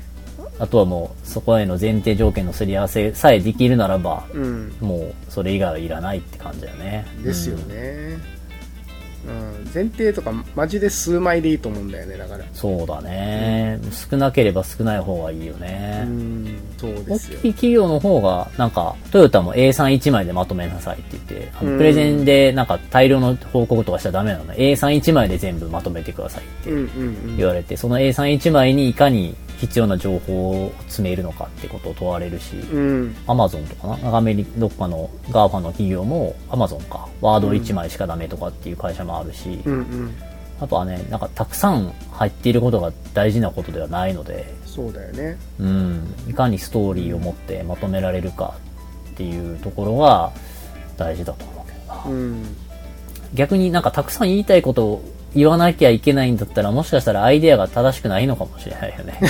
[0.59, 4.72] あとはもうそこへの前提条件のすり合わせさえできるならば、うん。
[4.80, 7.07] もうそれ以外はいらないって感じだよね。
[7.22, 8.18] ですよね。
[9.26, 9.70] うん。
[9.74, 12.44] 前提とか、マジで数枚でいいと思うんだよね、だから。
[12.54, 13.78] そうだね、
[14.11, 16.04] 少なければ少ない方がいいようね。
[16.04, 16.57] ん。
[16.78, 17.40] そうで大すよ。
[17.40, 26.82] きい企業の方が、なんか、トヨタも A31 枚でまとめなさいって言って、あうんのプレゼンでなんか大量の報告とかしちゃダメなので、A31 枚で全部まとめてくださいってうんう
[27.32, 32.57] ん言われて、その A31 枚にいかに必要な情報を詰めるのかってことを問われるし。
[33.26, 34.16] アマゾンとかな？
[34.16, 40.14] アメリどっかの GAFA の企業もアマゾンかワード1枚しかダメとかっていう会社もあるし、うんうん。
[40.61, 45.38] あとはねなんかたくさん入っていることが大事なことではないので、そうだよね。
[45.59, 48.54] うん、いかにストーリーを持ってまとめられるか
[49.12, 50.32] っていうところが
[50.96, 52.57] 大事だと思うけどな、うん。
[53.34, 55.04] 逆になんかたくさん言いたいことを
[55.37, 59.20] 言わなきゃいけないんだったらもしかしたらアイデアが正しくないのかもしれないよね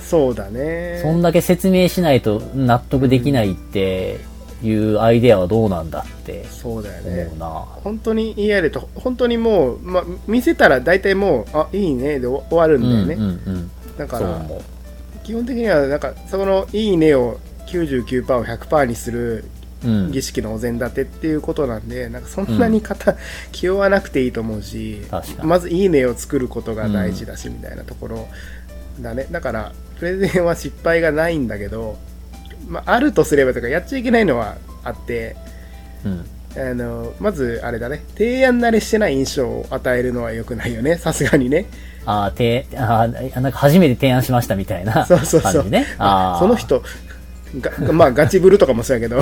[0.00, 1.00] そうだね。
[1.04, 4.18] そんだけ説明しないと納得できないって
[4.62, 7.38] いうアイデアはどうなんだってそうだよね思う。
[7.38, 7.46] な、
[7.84, 13.14] 本当に言いやると、本当にもう、まあ、見せたら大体もう、あ、いいねで終終わるんだよね。
[13.14, 14.40] うんうんうんだから、
[15.24, 19.57] 基本的には、なんか、その、いいねを99%を100%にするうん
[20.10, 23.16] 儀式のお膳立てっていうことなんで、なんかそんなに方、
[23.52, 25.02] 気負わなくていいと思うし
[25.42, 28.28] まずいいねを作ることが大事だし、みたいなところ
[29.00, 29.26] だね。
[29.30, 31.96] だからプレゼンは失敗がないんだけど、
[32.68, 35.36] まあ、あるとすればとかやっちゃいけないのはあって
[36.04, 36.24] うん。
[36.56, 38.02] あのまずあれだね。
[38.16, 40.96] 提案慣れしてない印象を与えるのは良くないよね。
[40.96, 41.66] さすがにね。
[42.04, 45.52] あーてあーなんか初めて提案しましたみたいなそうそうそう。
[45.52, 45.86] 感じね。
[45.98, 46.38] あー。
[46.38, 46.82] その人
[47.60, 49.20] がまあガチブルとかもそうやけど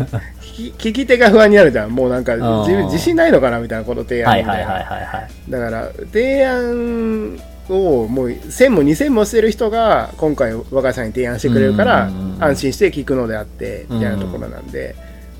[0.78, 1.90] 聞き手が不安になるじゃん。
[1.90, 5.28] もうなんかん自分自信ないのかなみたいなこの提案みたいな。
[5.48, 7.38] だから提案
[7.68, 14.94] をもう1000も2000もしてる人が今回若林さんに提案してくれるから安心して聞くのであってみたいなところなんで。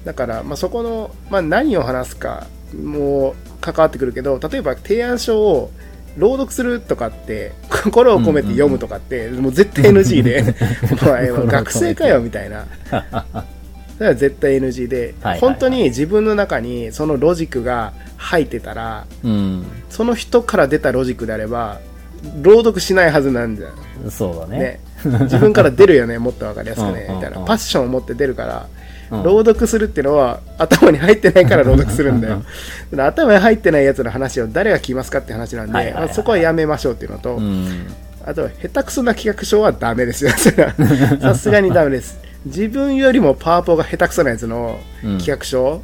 [0.04, 5.70] だからまあそこの、まあ、何を話すかも関わってくるけど例えば提案書を
[6.16, 7.52] 朗読するとかって
[7.84, 10.54] 心を込めて読むとかってもう絶対 NG で
[11.02, 12.66] お前は学生かよみたいな。
[13.98, 15.14] それは絶対 NG で。
[15.40, 19.64] 本当に自分の中にそのロジックが入ってたらうん。
[19.90, 21.80] その人から出たロジックであれば
[22.42, 23.70] 朗読しないはずなんだよ
[24.10, 24.58] そうだね。
[24.58, 24.80] ね。
[25.22, 27.38] 自分から出るよねもっと分かりやすくねみたいな。
[27.40, 28.66] パッションを持って出るから
[29.10, 29.22] うん。
[29.22, 32.36] 朗読するっていうのは頭に入ってないから朗読するんだよ。
[32.36, 32.46] だか
[32.92, 36.02] ら頭に入ってないやつの話を誰が聞きますかって話なんはいはいはい。
[36.02, 37.86] でまあそこはやめましょうっていうのと、うん。
[38.24, 40.30] あとは下手くそな企画書はダメですよ。
[41.20, 42.18] さすがにダメです。
[42.44, 44.78] 自分よりもパワポが下手くそなやつの
[45.18, 45.82] 企画書、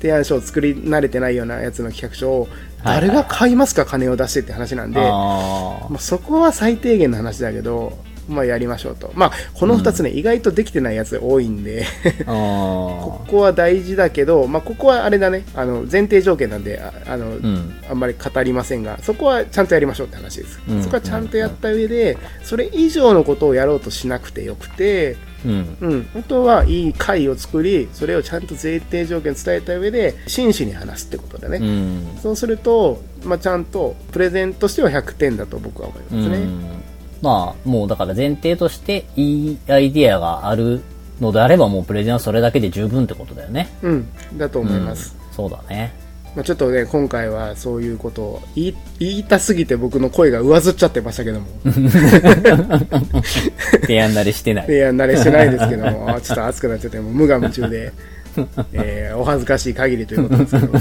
[0.00, 2.48] 提案書を作り慣れてないようなやつの企画書を
[2.84, 3.84] 誰が買いますか？
[3.84, 7.98] 金を出してって話なんで、あまあ、そこは最低限の話だけど、
[8.28, 9.12] まあ、やりましょうと。
[9.14, 11.84] まあ、この2つね、意外とできてないやつ多いんで、
[12.26, 17.74] ここは大事だけど、まあ、ここはあれだね、あの、前提条件なんで、ああの、ーうん。
[17.88, 20.60] あんまり語りませんが、そこはちゃんとやりましょうって話です。
[20.68, 20.82] うん。
[20.82, 25.76] そこはちゃんとやった上で、それ以上のことをやろうとしなくてよくて、うん。
[25.80, 31.58] うん、本当はいい会を作り、それをちゃんと前提条件伝えた上で、真摯に話すってことだね。
[31.58, 32.18] うん。
[32.20, 36.36] そうすると、まあ、ちゃんとプレゼンとしては100点だと僕は思いますね。
[36.38, 36.66] うん
[37.22, 40.82] まあもうだから前提としていいアイディアがある
[41.20, 43.68] のであればもうプレゼンはそれだけで十分ってことだよね。
[43.82, 44.06] うん、
[44.38, 45.16] だと思います。
[45.28, 45.34] うん。
[45.34, 45.92] そうだね。
[46.34, 51.46] まあ、ちょっとね、今回はそういうことを言い言いたすぎて僕の声が上ずっちゃってましたけども、
[53.82, 54.68] 提案慣れしてない。
[54.68, 57.92] いや、慣れしてないですけども、あ ちょっと熱くなっちゃって、もう無我夢中で、
[58.74, 60.80] えーお恥ずかしい限りということですけども、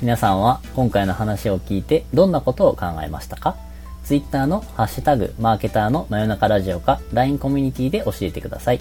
[0.00, 3.56] 皆さんは今回の話を聞いてどんなことを考えましたか？
[4.06, 8.80] ?Twitter のハッシュタグマーケターの真夜中ラジオか LINE コミュニティで教えてください。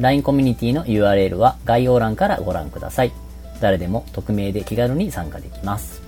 [0.00, 3.12] LINE コミュニティの URL は概要欄からご覧ください。
[3.60, 6.02] 誰でも匿名で気軽に参加できます。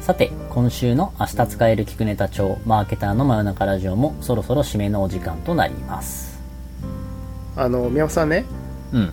[0.00, 6.40] さて、今週の明日使える聞くネタ帳マーケターの真夜中ラジオもそろそろ締めのお時間となります。
[7.54, 8.44] あの、宮本さんね、
[8.92, 9.12] うん。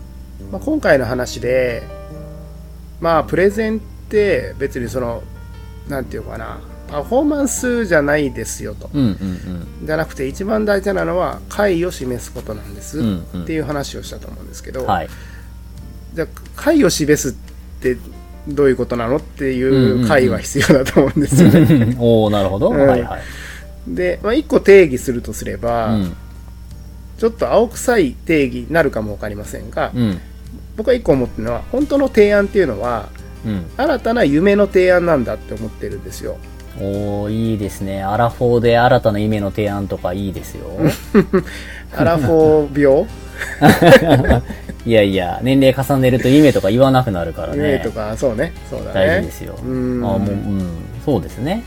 [0.51, 1.83] まあ、今回の話で、
[3.01, 3.79] まあ、プレゼンっ
[4.09, 5.23] て別にその、
[5.87, 8.89] なんていうかな、パフォーマンスじゃないですよと。
[8.93, 14.87] うんうんじゃなくて一番大事なのは解を示すことなんです、うんうんっていう話をしたと思うんですけど、うん。
[14.87, 15.09] はい。
[16.13, 17.97] じゃあ解を示すって
[18.47, 21.95] どういうことなのっていんうんううん解は必要だと思うんですよね。
[21.99, 22.69] おおなるほど。
[22.69, 23.21] うんはいはい。
[23.87, 26.15] で、まあ、一個定義するとすれば、うん。
[27.17, 30.19] ちょっと青臭い定義になるかもわかりませんが、うん。
[30.77, 33.09] 僕は一個思ってるのは本当の提案っていうのは
[33.45, 33.65] うん。
[33.77, 36.37] 新たな夢の提案なんだって思ってるんですよ。
[36.79, 38.03] おおいいですね。
[38.03, 40.69] アラフォーで新たな夢の提案とかいいですよ。
[41.95, 43.07] アラフォー病？
[44.85, 47.71] いやいや、年齢重ねると夢とか言わなくなるからね。
[47.73, 48.53] 夢とか、そうね。
[48.69, 48.93] そうだね。
[48.93, 49.57] 大事ですよ。
[49.61, 50.69] うんあもう、うん。
[51.03, 51.63] そうですね。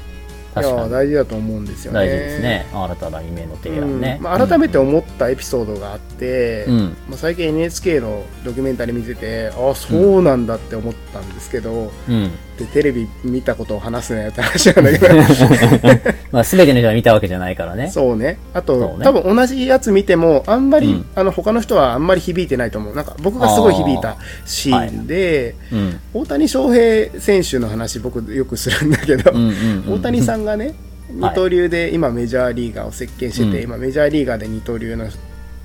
[0.56, 0.88] いや。
[0.88, 1.98] 大事だと思うんですよね。
[2.00, 2.66] 大事ですね。
[2.72, 4.16] 新たな夢の提案ね。
[4.18, 6.78] うんまあ、改めて思ったエピソードがあって、うん。
[7.08, 12.30] まあ、最近 NHK のドキュメンタリー見ててああそうなんだって思ったんですけど、うん。
[12.60, 15.14] でテレビ見たことを話すなよって話なんだけど
[16.30, 17.90] まあ、すべての人が見たわけじゃないからね。
[17.90, 26.00] そうねあと、ね多分同じやつ見てもあんまり、うんあの他の人はあんまり響いてないと思うなんか僕がすごい響いたシーンで、うん。
[26.12, 29.94] 大谷翔平選手の話僕よくするんだけど、うんうんうん。
[29.94, 30.74] 大谷さんがね
[31.12, 33.64] 二刀流で今メジャーリーガーを席巻してて、うん。
[33.64, 35.08] 今メジャーリーガーで二刀流の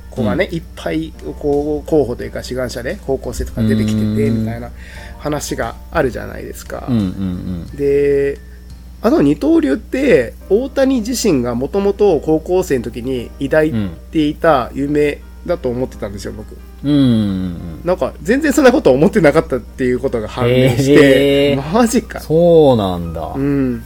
[0.09, 4.39] 子がね、いっぱいこう候補というか志願者で高校生とか出てきててうん。
[4.41, 4.71] みたいな
[5.19, 6.85] 話があるじゃないですか。
[6.89, 8.39] うんうんで
[9.01, 13.73] あの二刀流って大谷自身がもともと高校生の時に抱い
[14.11, 16.57] ていた夢だと思ってたんですよ僕。
[16.83, 16.89] うん。
[16.89, 17.81] うんうんうん。
[17.83, 21.71] なんか全然そんなこと思ってなかったっていうことが判明しへてー。
[21.71, 22.19] マジか。
[22.19, 23.33] そうなんだ。
[23.35, 23.83] うん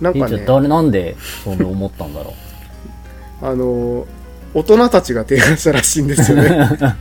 [0.00, 2.34] なんかね誰なんでそう思ったんだろ
[3.42, 4.06] あの
[4.54, 6.96] 大人たちが提案したらしいんですよね だかう。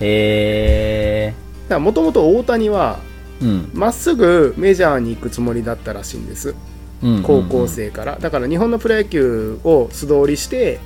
[0.00, 1.34] へ
[1.68, 3.44] らもともと大谷はー。
[3.44, 3.70] うん。
[3.72, 6.54] まっすぐメジャーに行くつもりだったらしいんです
[7.02, 7.68] うんうんうん高校。
[7.68, 10.80] 生からだから日本のプロ野球を素通りして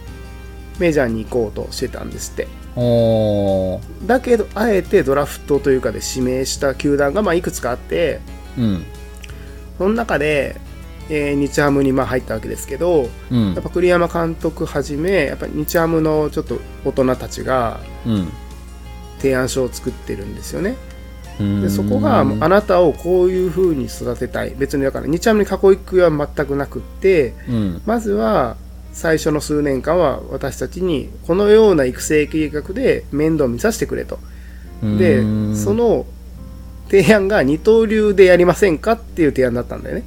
[0.78, 2.46] メジャーに行こうとしてたんですって。
[4.06, 8.20] だけどあえてドラフトというかで指名した球団がまあいくつかあって
[8.58, 8.84] うん。
[9.78, 10.56] その中で、
[11.08, 13.54] えー日ハムにまあ入ったわけですけどうん。
[13.54, 18.28] やっぱ栗山監督はじめやっぱ日ハムのちょっと大人たちがうん。
[19.18, 20.74] 提案書を作ってるんですよね。
[21.40, 21.62] うん。
[21.62, 24.54] でそこがあなたをこういう風に育てたい。
[24.56, 27.82] 別にだから日ハムに囲い込みは全くなくってうん。
[27.86, 28.56] まずは
[28.92, 34.18] 最初の数年間は私たちにこのような育成計画で面倒見させてくれと。
[34.82, 35.56] でうん。
[35.56, 36.06] そ、の
[36.90, 40.02] 提案が二刀流でやりませんかっていう提案だったんだよね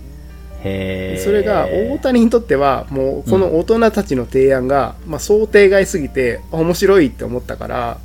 [1.23, 7.99] それが大谷にとってはもうこの大人たちの提案が、まあ、想定外すぎてあ面白いって思ったから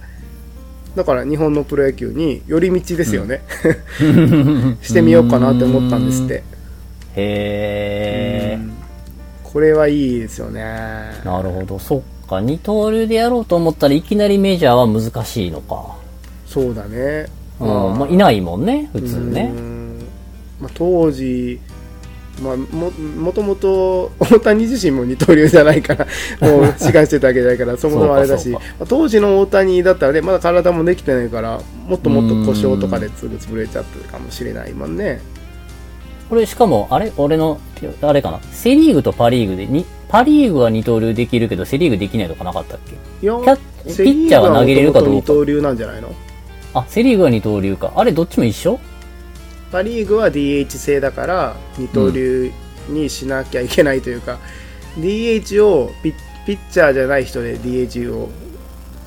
[0.94, 3.42] だから日本のプロ野球に寄り道ですよね、
[4.82, 6.42] してみようかなって思ったんですって
[7.16, 8.80] へうん
[9.52, 11.24] これはいいですよねー。
[11.24, 11.78] なるほど。
[11.78, 12.40] そっか。
[12.40, 15.96] 二刀流でやろうと思ったらいきなりメジャーは難しいのか。
[16.46, 17.26] そうだね
[17.58, 17.98] うん。
[17.98, 19.60] まあ、いないもんね、普通ねう。
[19.60, 20.06] ん
[20.60, 21.58] まあ、当時、
[22.42, 26.06] まあ、ももともと大谷自身も二刀流じゃないから
[26.48, 28.56] もう志願してたわけじゃないからそもそもあれだし
[28.88, 35.20] 当時の大谷だったらねまだ体もできてないからもっともっと故障とかですぐ潰れちゃってるかもしれないもんね。
[36.28, 37.12] これしかも、あれ？
[37.16, 37.58] 俺の、
[38.02, 38.38] あれかな？
[38.52, 42.92] セリーグとパリーグで、に、パリーグは二刀流できるけど、セリーグできないとかなかったっけ？
[42.92, 45.14] いやキャッセピッチャーは投げれるかどうか。
[45.16, 46.14] 二刀流なんじゃないの？
[46.72, 47.92] あ、セリーグは二刀流か。
[47.96, 48.78] あれ、どっちも一緒？
[49.70, 52.50] パ・リーグは DH 制だから二刀流
[52.88, 54.38] にしなきゃいけないというか、
[54.98, 58.28] DH をピッチャーじゃない人で DH を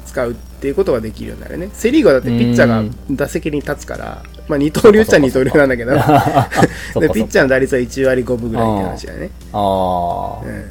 [0.05, 1.69] 使うっていうことができるようになるね。
[1.73, 5.91] セ・リーグはだってピッチャーが打席に立つから、まあ、二刀流っちゃ二刀流なんだけど
[7.01, 10.65] でピッチャーの打率は1割5分ぐらいって話だよね、あうん、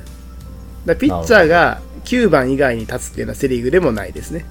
[0.86, 4.44] だピッチャーが9番以外に立つっていうのはセ・リーグでもないですね。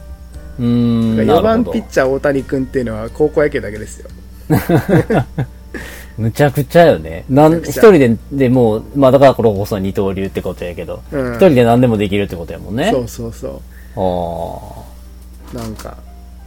[0.60, 0.64] ー。
[0.64, 1.18] うーん。
[1.18, 1.44] なる4ほど。
[1.44, 4.10] 番ピッチャー大谷君っていうのは高校野球だけですよ
[6.18, 7.26] むちゃくちゃよね。
[7.30, 12.92] なん、一人で、でもう、まあだからこれこそ二刀流ってことやけど、一、うん人で何でもできるってことやもんね。
[12.92, 13.62] そうそうそ
[13.96, 14.82] う
[15.56, 15.58] ああ。
[15.58, 15.98] なんか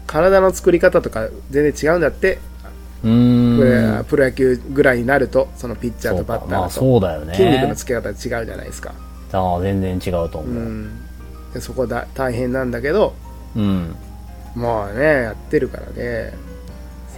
[0.06, 2.38] 体の作り方とか全然違うんだって、
[3.02, 3.58] うーん。
[3.58, 3.64] プ
[3.98, 7.34] ロプロ野球ぐらいになるとそのピッチャーとバッタまあーだと、そうだよね。
[7.34, 8.92] 筋肉のつけ方違うじゃないですか、
[9.32, 10.50] ああ、全然違うと思う。
[10.50, 10.90] うん、
[11.52, 13.14] でそこだ大変なんだけど、
[13.56, 13.96] うん。
[14.54, 16.32] まあね、やってるからね。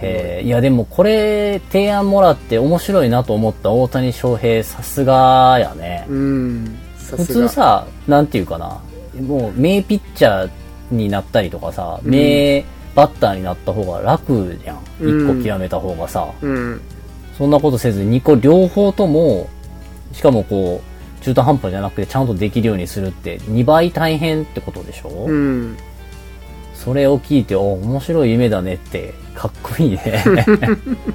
[0.01, 6.05] へえ、いやでもこれ提案もらって面白いなと思った大谷翔平さすがやね。
[6.09, 6.77] うん。
[6.97, 8.79] さ普通さ、なんていうかな、
[9.21, 10.49] もう名ピッチャー
[10.91, 12.63] になったりとかさ、名
[12.95, 14.77] バッターになった方が楽じゃん。
[15.01, 16.27] うん1個極めた方がさ。
[16.41, 16.81] うん。
[17.37, 19.47] そんなことせず2個両方とも、
[20.11, 25.77] しかもこう、中途半端じゃなくてちゃんとできるようにするって2倍大変ってことでしょ、うん。
[26.83, 30.23] それを聞いて、お、面白い夢だねって、かっこいいね。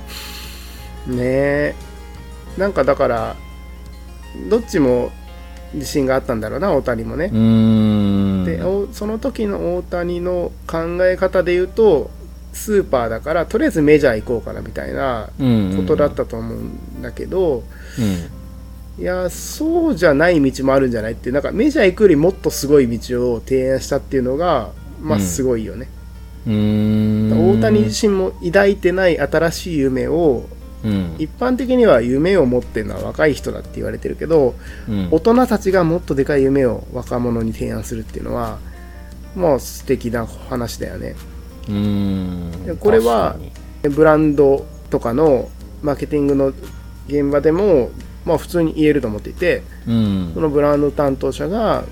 [1.07, 1.75] ねえ。
[2.59, 3.37] なんかだから、
[4.51, 5.11] どっちも
[5.75, 7.29] 自信があったんだろうな、大谷もね。
[8.45, 12.11] で、おその時の大谷の考え方で言うと、
[12.53, 17.63] スーパーだから、とりあえずメジャー行こうかなみたいなうんことだったと思うんだけど、
[17.99, 19.03] うん。
[19.03, 24.71] いや、そうじゃない道もあるんじゃないっていう、なんかメジャー行くよりもっとすごい道を提案したっていうのが、
[25.03, 25.89] まあうんすごいよね。
[26.47, 30.45] 大谷自身も抱いてない新しい夢を、
[30.85, 31.15] うん。
[31.19, 34.55] 一般的には夢を持ってるのは若い人だって言われてるけど、
[34.89, 38.59] うん大人たちがもっとでかい夢を若者に提案するっていうのは、
[39.37, 41.15] まあ素敵な話だよね。
[41.69, 43.37] うーんでこれは
[43.83, 45.49] ブランドとかの
[45.83, 46.53] マーケティングの
[47.07, 47.91] 現場でも、
[48.25, 51.85] まあ普通に言えると思っていて、うんそのブランド担当者が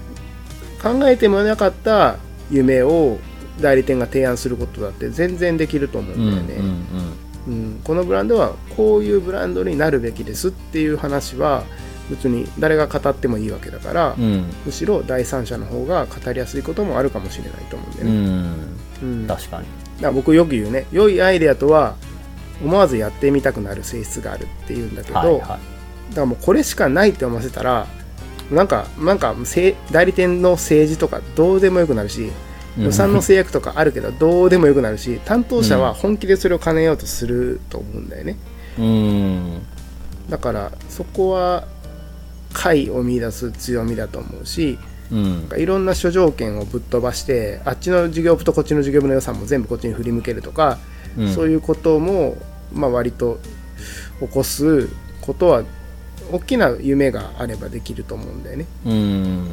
[0.83, 2.17] 考えてもなかった
[2.51, 3.19] 夢を
[3.61, 6.69] 代理店が提案することだって全然できると思ううんんだよね。
[7.47, 11.65] うんうん、このブランドはこういうブランドになるべきですっていう話は
[12.11, 14.25] 別に誰が語ってもいいわけだから、うん。
[14.25, 18.55] うんむしろ第三者の方が語りやすいこともあるかもしれないと思うんでうね、ん。
[19.03, 19.27] うん。
[19.27, 19.67] だか確かに
[20.03, 21.97] ら僕よく言うね良いアイデアとは
[22.63, 25.61] 思わずやってみたくなる性質があるっていうんだけど、はいはだか
[26.17, 27.87] らもうこれしかないって思わせたら
[28.51, 32.33] なんかなんかせ代理店の政治とかどうでもよくなるしい
[32.79, 38.37] 予算の制約とかあるけどどうでもよくなるし担当者は本気でそれを兼ねようとすると思うんだよね、
[38.79, 39.63] うん。
[40.29, 41.67] だからそこは
[42.53, 44.79] 解を見出す強みだと思うし
[45.11, 45.49] うん。
[45.57, 50.79] いろんな諸条件をぶっ飛ばしてあっちの事業部とこっちの事業部の予算も全部こっちに振り向けるとか、
[51.17, 51.35] うん。
[51.35, 52.37] そういうことも、
[52.73, 53.39] まあ、割と
[54.21, 54.89] 起こす
[55.21, 55.65] ことは
[56.33, 58.67] 大きな夢があればできると思うんだよね。
[58.87, 59.49] うん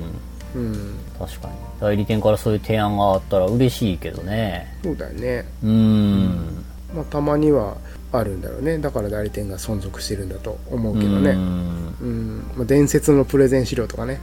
[0.56, 5.46] うん、確かに代理店からそういう提案があったら嬉しいけどねそうだよね。
[5.64, 6.66] うん
[6.96, 7.78] まあ、たまには
[8.12, 8.78] あるんだろうね。
[8.78, 11.32] だから代理店が存続してるんだと思うけどね。
[11.32, 14.22] うんうんまあ、伝説のプレゼン資料とかね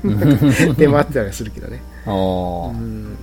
[0.78, 1.82] 出回ってたりするけどね。
[2.06, 3.16] あーうん。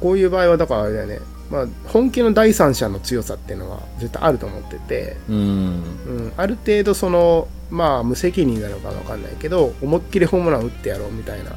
[0.00, 1.18] こういう場合はだからあれだよね。
[1.52, 11.52] まあ、本気の第三者の強さっていうのは絶対あると思ってて、うんうん、ある程度そのまあ無責任なのかわかんないけど思いっきりホームラン打ってやろうみたいな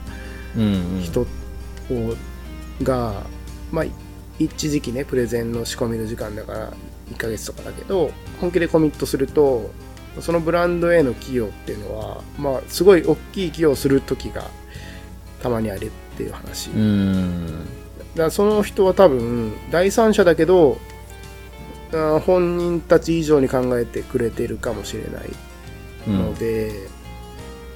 [1.01, 1.25] 人を
[2.83, 3.23] が、
[3.71, 3.85] まあ
[4.37, 6.73] 一時期ねプレゼンの仕込みの時間だから
[7.13, 9.71] 1ヶ月とかだけど本気でコミットすると
[10.19, 14.43] そのブランドへの寄与っていうのはまあすごい大きい寄与をする時が
[15.41, 17.84] たまにあるっていう話、うん。
[18.17, 20.77] からその人は多分第三者だけど
[22.25, 25.29] 本人たち以上に考えてくれてるかもしれない
[26.07, 26.71] うんので、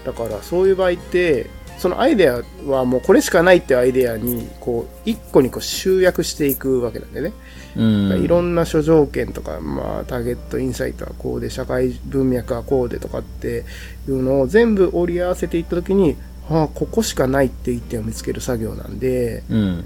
[0.06, 7.34] だからそういう場合ってそのアイデアはもうこれしかないってアイデアにこう一個にこう集約していくわけなんでね、
[7.78, 8.24] うん。
[8.24, 13.64] いろんな諸条件とか、まあ、ターゲットインサイトはこうで社会文脈はこうでとかって
[14.08, 16.18] いうのを全部折り合わせていった時に
[16.50, 19.86] ああここしかないって一点を見つける作業なんでうん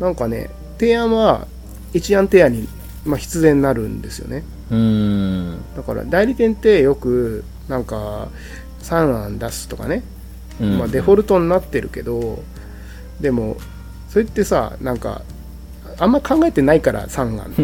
[0.00, 1.46] なんかね提案は
[1.92, 2.68] 一案提案に、
[3.04, 4.44] まあ、必然になるんですよね。
[4.70, 5.58] うん。
[5.76, 8.28] だから代理店ってよくなんか
[8.82, 10.02] 3案出すとかね、
[10.60, 10.78] うん。
[10.78, 12.42] まあ、デフォルトになってるけど
[13.20, 13.56] でも
[14.08, 15.22] それってさなんか
[15.98, 17.54] あんま考えてないから3案。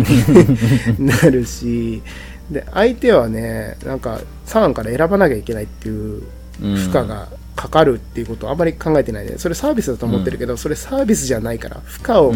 [0.98, 2.02] に なるし
[2.50, 6.22] で相手はねなんか3案から選ばなきゃいけないっていう
[6.62, 12.34] うん負荷がかかるっていうことをあんまり考えてないねそれサービスだと思ってるけど、それサービスじゃないから負荷を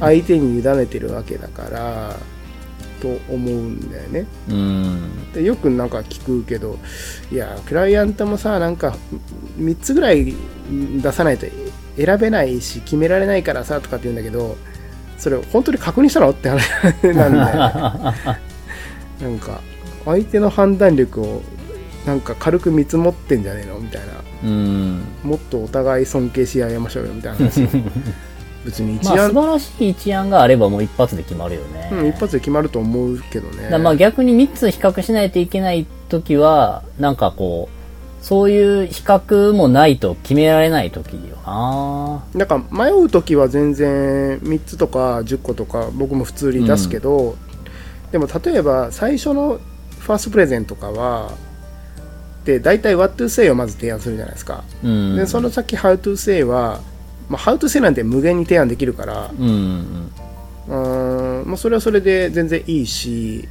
[0.00, 2.16] 相手に委ねてるわけだから
[3.00, 4.26] と思うんだよね。
[4.48, 5.32] うん。
[5.32, 6.78] でよくなんか聞くけど
[7.30, 8.96] いやクライアントもさなんか
[9.58, 10.34] 3つぐらい
[11.00, 11.46] 出さないと
[11.96, 14.56] 選べないし決められないからさとかって言うんだけど
[15.16, 16.30] それ本当に確認したの？
[16.30, 17.38] って話なんだよね。
[19.22, 19.60] なんか
[20.04, 21.42] 相手の判断力を
[22.06, 23.78] なんか軽く見積もってんじゃねえの？
[23.78, 24.06] みたいな
[24.44, 25.02] うん。
[25.22, 27.66] もっとお互い尊敬し合いましょうよみたいな話。
[28.64, 33.78] 別に一まあ素案、晴らしい一案があればもう一発で決まるよね、うん、一発で決まると思うけどね。
[33.78, 42.24] まあ逆に3つ比較しないといけない時はなんかこうそういう比較もないと決められない時よな。
[42.34, 47.36] なんか迷う時は全然3つとか10個とか僕も普通に出すけど、
[48.10, 49.60] でも例えば最初の
[50.00, 51.30] ファーストプレゼントとかは
[52.48, 55.16] で大体 What to say をまず提案するじゃないですか、うん。
[55.16, 56.80] でその先 How to say は、
[57.28, 60.10] まあ、How to say なんて無限に提案できるからうんうん。
[60.68, 63.46] うーんもうそれはそれで全然いいし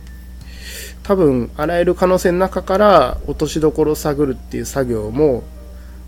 [1.03, 5.43] 多分あらゆる可能性の中から落としどころを探るっていう作業も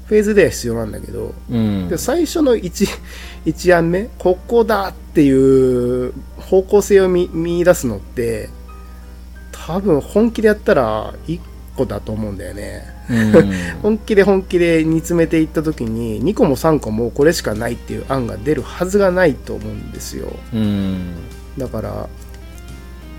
[0.07, 1.89] フェーズでは必要なんだけど、うん。
[1.89, 2.87] で最初の 1,
[3.45, 5.29] 一案目ここだってい
[6.07, 8.49] う方向性を見見出すのって
[9.51, 11.39] 多分本気でやったら1
[11.79, 12.83] 個だと思うんだよね。
[13.09, 13.53] うん。
[13.81, 20.31] 本気で本気で煮詰めていった時に2個も3個もこれしかないっていう案が出るはずがないと思うんですよ。
[20.53, 21.15] うん。
[21.57, 22.09] だから、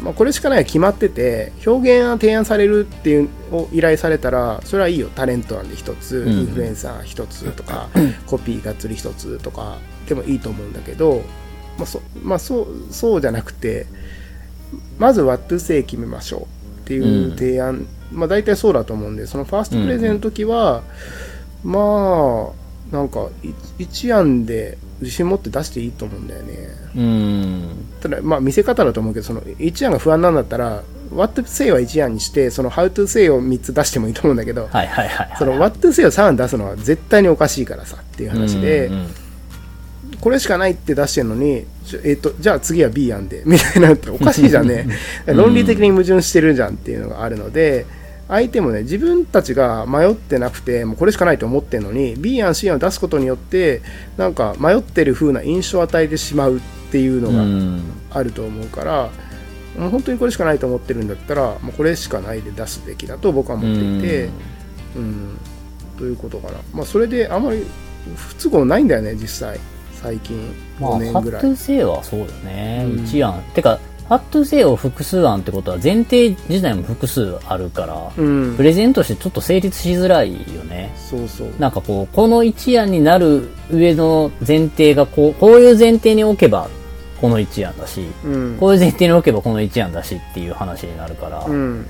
[0.01, 5.09] まあ、これしかないは決まってて表現が提案されるっていうのを依頼されたらそれはいいよ。
[5.15, 6.29] タレントなんで1つ、ん。
[6.29, 7.89] インフルエンサー1つとか
[8.27, 11.23] コピーがっつり1つとかでもいいと思うんだけど、
[11.79, 13.87] まあそまあ、そうそうじゃなくて
[14.99, 20.83] まず What to say 決めましょうっていう提案、まあ大体そうだと思うんでそのファーストプレゼンの時は、
[21.65, 26.55] まあなんかい一案で自信持って出していいと思うんだよね。
[26.97, 27.87] うん。
[28.01, 30.83] ただまあ見せ方だと思うけどその1案が不安なんだったら
[31.15, 35.37] What to say は1案にしてその How to say を3つ出してもいいと思うんだけど、はいはいはいはい。
[35.39, 39.15] その What to say を3案出すのは絶対におかしいからさっていう話で、うんうん
[40.21, 41.65] これしかないって出してるのに、
[42.05, 44.87] えっとじゃあ次は B 案でみたいなのっておかしいじゃんね
[45.27, 47.87] 論理的に矛盾してるじゃんっていうのがあるので
[48.31, 53.83] 相手もね自分たちが迷ってなくてもうこれしかないと思ってるのに B 案 C 案を出すことによって
[54.17, 56.61] なんか迷ってる風な印象を与えてしまうっ
[56.93, 57.83] ていうのがうん。
[58.11, 59.11] あると思うから、
[59.79, 64.29] もう本当にこれしかないと思ってるんだったらもうこれしかないで出すべきだと僕は思っていて、
[64.97, 65.39] うん。
[65.97, 67.65] ということかな、まあ、それであまり
[68.17, 69.61] 不都合ないんだよね実際。
[70.03, 70.55] 最近。
[70.81, 72.87] まあ、5ハ年ぐらい、ットゥーセイはそうだね。
[72.89, 73.05] うん。
[73.05, 73.43] 一案。
[73.55, 73.79] てか、
[74.11, 80.93] ハットセイを複数案ってことは前提自体も複数あるから、うんプレゼントしてちょっと成立しづらいよね。
[80.97, 86.69] そうそうなんかこう、この一案になる上の前提がこう、こういう前提に置けば
[87.21, 91.87] この一案だし、うんこういう前提に置けばこの一案だしっていう話になるから、ちょっうん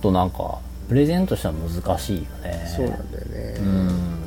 [0.00, 0.58] となんか、
[0.88, 2.72] プレゼントしたら難しいよね。
[2.74, 4.21] そうなんだよね、うん。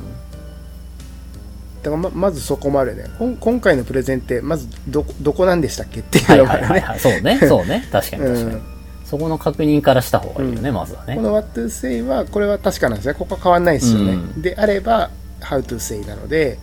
[1.86, 6.00] だからままずそこまでねこん今回のプレゼンってまずどこどこなんでしたっけ？
[6.00, 6.66] っていうはいのがね。
[6.66, 6.98] はいはいはい。
[6.98, 7.38] そうね。
[7.38, 7.86] そうね。
[7.92, 8.44] 確かに確かに。
[8.54, 8.62] うん
[9.06, 11.14] そこの確認からした方がいいよね、まずはね。
[11.14, 11.22] こ。
[11.22, 13.14] の What to say はこれは確かなんですね。
[13.14, 14.42] ここは変わんないですよね、うん。
[14.42, 15.10] であれば
[15.40, 16.58] How to say なので、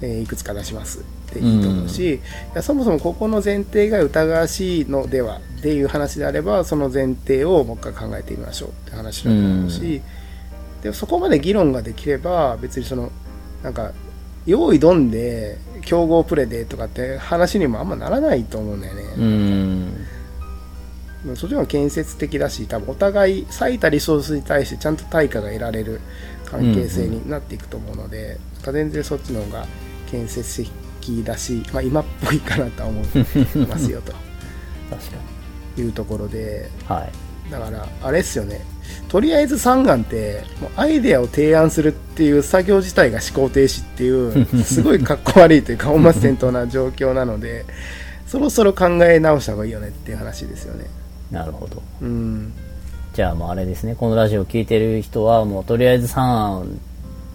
[0.00, 1.00] えーいくつか出します。
[1.00, 1.02] っ
[1.34, 2.20] ていいと思うし、い
[2.54, 8.68] やそもそもここの前提が疑わしいのではっていう話であればその前提をもう一回考えてみましょう。
[8.70, 10.00] って話だと思うし、
[10.82, 13.12] でそこまで議論ができれば別にその
[13.62, 13.92] なんか
[14.46, 19.02] 用意どんで競合プレでとかって話にもあんまならないと思うんだよね。
[19.18, 20.06] うん。
[21.36, 26.00] そっちの方が建設的だし多分お互い割いたリソースに対してちゃんと対価が得られる
[26.46, 29.66] 関係性になっていくと思うので、全然そっちの方が
[30.10, 30.64] 建設
[31.00, 33.04] 的だし、まあ、今っぽいかなとは思い
[33.68, 34.12] ますよと
[34.90, 35.16] 確か
[35.78, 36.86] いうところでに。
[36.86, 37.12] はい。
[37.50, 38.64] だからあれっすよね
[39.08, 47.64] とりあえず3案ってもうアイデアを提案するっていう作業自体が思考停止っていう すごいかっこ悪いというか本末転倒な状況なので
[48.26, 50.86] そろそろ考え直した方がいいよねっていう話ですよね
[51.30, 51.82] なるほど。
[52.02, 52.52] うん
[53.14, 56.80] じゃあもうあれですね、このラジオ聞いてる人はもうとりあえず3案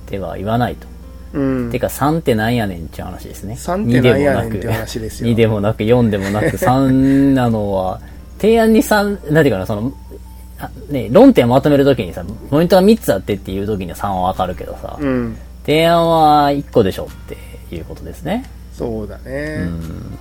[0.10, 0.88] では言わないと。
[1.34, 3.54] うんてか3ってなんやねんっていう話ですね。
[3.54, 8.00] 3ってなんやねんっていう話ですよ2でもなく4でもなく3なのは、
[8.40, 10.07] 提案に3、なんていうかな、その、あ
[10.90, 15.38] ね、論点をまとめるときにさ、ポイントが3つあってっていうときには3はわかるけどさ、うん
[15.68, 17.16] 提案は1個でしょっ
[17.70, 18.50] ていうことですね。
[18.74, 20.18] そうだうね、ん。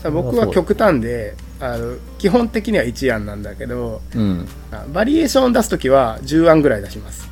[0.00, 4.46] さあ僕は極端であの基本的には1案なんだけどうん。
[4.70, 7.28] あバリエーション出すときは10案ぐらい出します、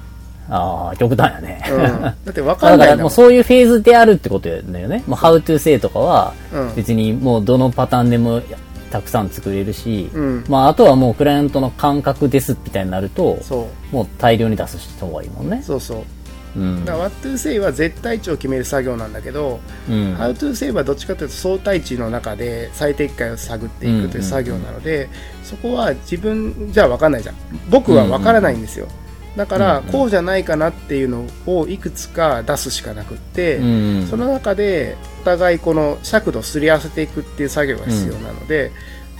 [0.48, 1.62] ああ、極端やね。
[1.70, 5.04] うん、 だって分かんないんだもらもうんそういうフェーズであるってことだよね。
[5.06, 8.42] もう How to say とかはうん別にもうどのパターンでも
[8.94, 10.44] たくさん作れるし、うん。
[10.48, 13.40] まああとはもうクライアントの感覚ですみたいになると、
[13.90, 15.62] もう大量に出す方がいいもんね。
[15.64, 16.04] そうそ
[16.56, 16.60] う。
[16.60, 16.84] うん。
[16.84, 20.14] だから What to say は絶対値を決める作業なんだけど、うん。
[20.14, 25.08] How to say はどっちかというと相対値の中で最適解を探っていくという作業なので、
[25.42, 27.34] そこは自分じゃ分かんないじゃん。
[27.70, 29.03] 僕は分からないんですよ、だからうん
[29.78, 38.70] うんこうじゃないかなっていうのをいくつか出すしかなくって、うんその中でお互いこの尺度をすり合わせていくっていう作業が必要なので、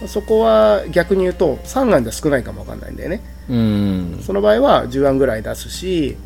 [0.07, 4.21] そこは逆に言うと3案じゃ少ないかも分かんないんだよねうん。
[4.23, 6.17] その場合は10案ぐらい出すし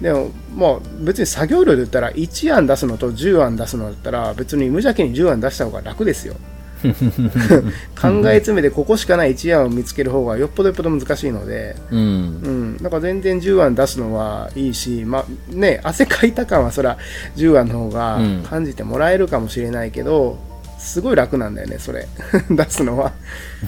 [0.00, 6.36] でも、もう別に作業量で言ったら1案出すのと10案出すのだったら別に無邪気に10案出した方が楽ですよ。
[8.00, 11.98] 考え詰めてここしかない1案を見つける方がよっぽどよっぽど難しいので、うん。
[11.98, 16.98] うん、だから全然10案出すのはいいし、まあね、汗かいた感はそら
[17.36, 20.38] 10案の方がうん感じてもらえるかもしれないけど、
[20.78, 22.06] すごい楽なんだよね、それ。
[22.50, 23.12] 出すのは。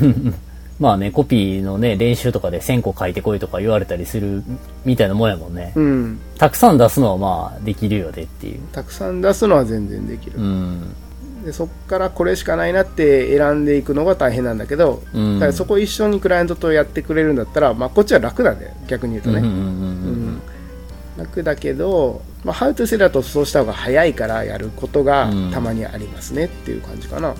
[0.80, 4.42] まあね、コピーのね、練習とかで1000個書いてこいとか言われたりする
[4.86, 5.72] みたいなもんやもんね。
[5.76, 6.18] うん。
[6.38, 8.60] たくさん出すのはまあできるよねっていう。
[8.72, 10.38] たくさん出すのは全然できる。
[10.38, 10.82] うん。
[11.44, 15.34] でそっからこれしかないなって選んでいくのが大変なんだけど、うん。
[15.34, 20.42] だからそこ一緒にクライアントとやってくれるんだったら、まあ、こっちは楽なんだよ逆に言うとね、うんうんうんうん
[21.16, 25.50] 楽だけど、まあ、ハウトゥーセだとそうした方が早いからやることがうん。
[25.50, 27.34] たまにありますねっていう感じかな。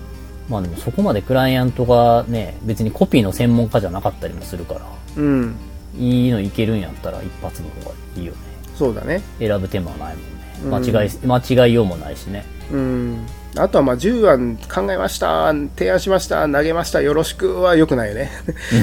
[0.49, 4.81] まあでもそこまでクライアントがね、別にコピーの専門家じゃなかったりもするから、
[5.17, 5.57] うん。
[5.97, 8.39] いいのいけるんやったら一発の方がいいよね。
[8.77, 9.23] そうだね。
[9.39, 10.31] 選ぶ手間はないもんね。
[10.65, 10.75] うん。
[10.93, 12.45] 間違い、間違いようもないしね。
[12.73, 13.27] うん
[13.57, 18.31] あとはまあ10案考えました提案しました投げましたよろしくは良くないよね。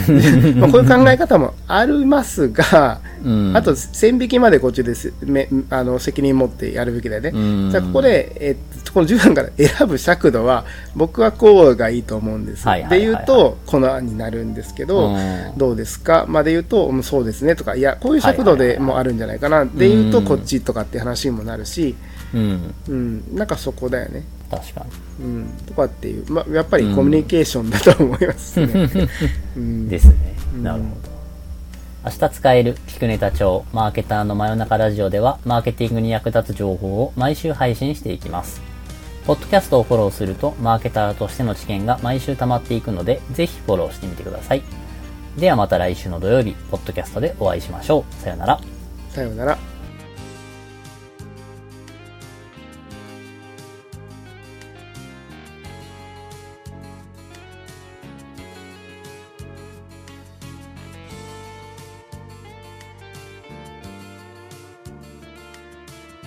[0.58, 3.56] まあこういう考え方もありますが、うん。
[3.56, 5.14] あと線引きまでこっちです。
[5.22, 7.38] めあの責任持ってやるべきだよね、う
[7.68, 10.66] ん、じゃあここで、えっとこの10案から選ぶ尺度は
[10.96, 15.18] 僕はこうがいいと思うんです、はいで言うとこの案になるんですけど、うん。
[15.58, 16.26] どうですか？
[16.28, 17.76] まで言うと、うんそうですねとか。
[17.76, 20.26] いやこういう尺度でもあるんじゃないかな、で言うとうん。
[20.26, 21.96] こっちとかって話にもなるし、
[22.34, 22.76] うん。
[22.88, 24.86] うん、なんかそこだよね、確か
[25.20, 28.90] うん、とかっていう、ま、やっぱりコミュニケーションだと思いますね、
[29.56, 29.90] うんに。
[29.90, 30.36] ですね。
[30.56, 31.18] うんなるほど。
[32.06, 38.62] 明日使える聞くネタ帳マーケターの真夜中ラジオではマーケティングに役立つ情報を毎週配信していきます。
[39.26, 44.64] ポッドキャストをフォローするとマーケターとしての知見が毎週溜まっていくのでぜひフォローしてみてください。
[45.38, 48.24] ではまた来週の土曜日、ポッドキャストでお会いしましょう。
[48.24, 48.60] さよなら。
[49.10, 49.58] さようなら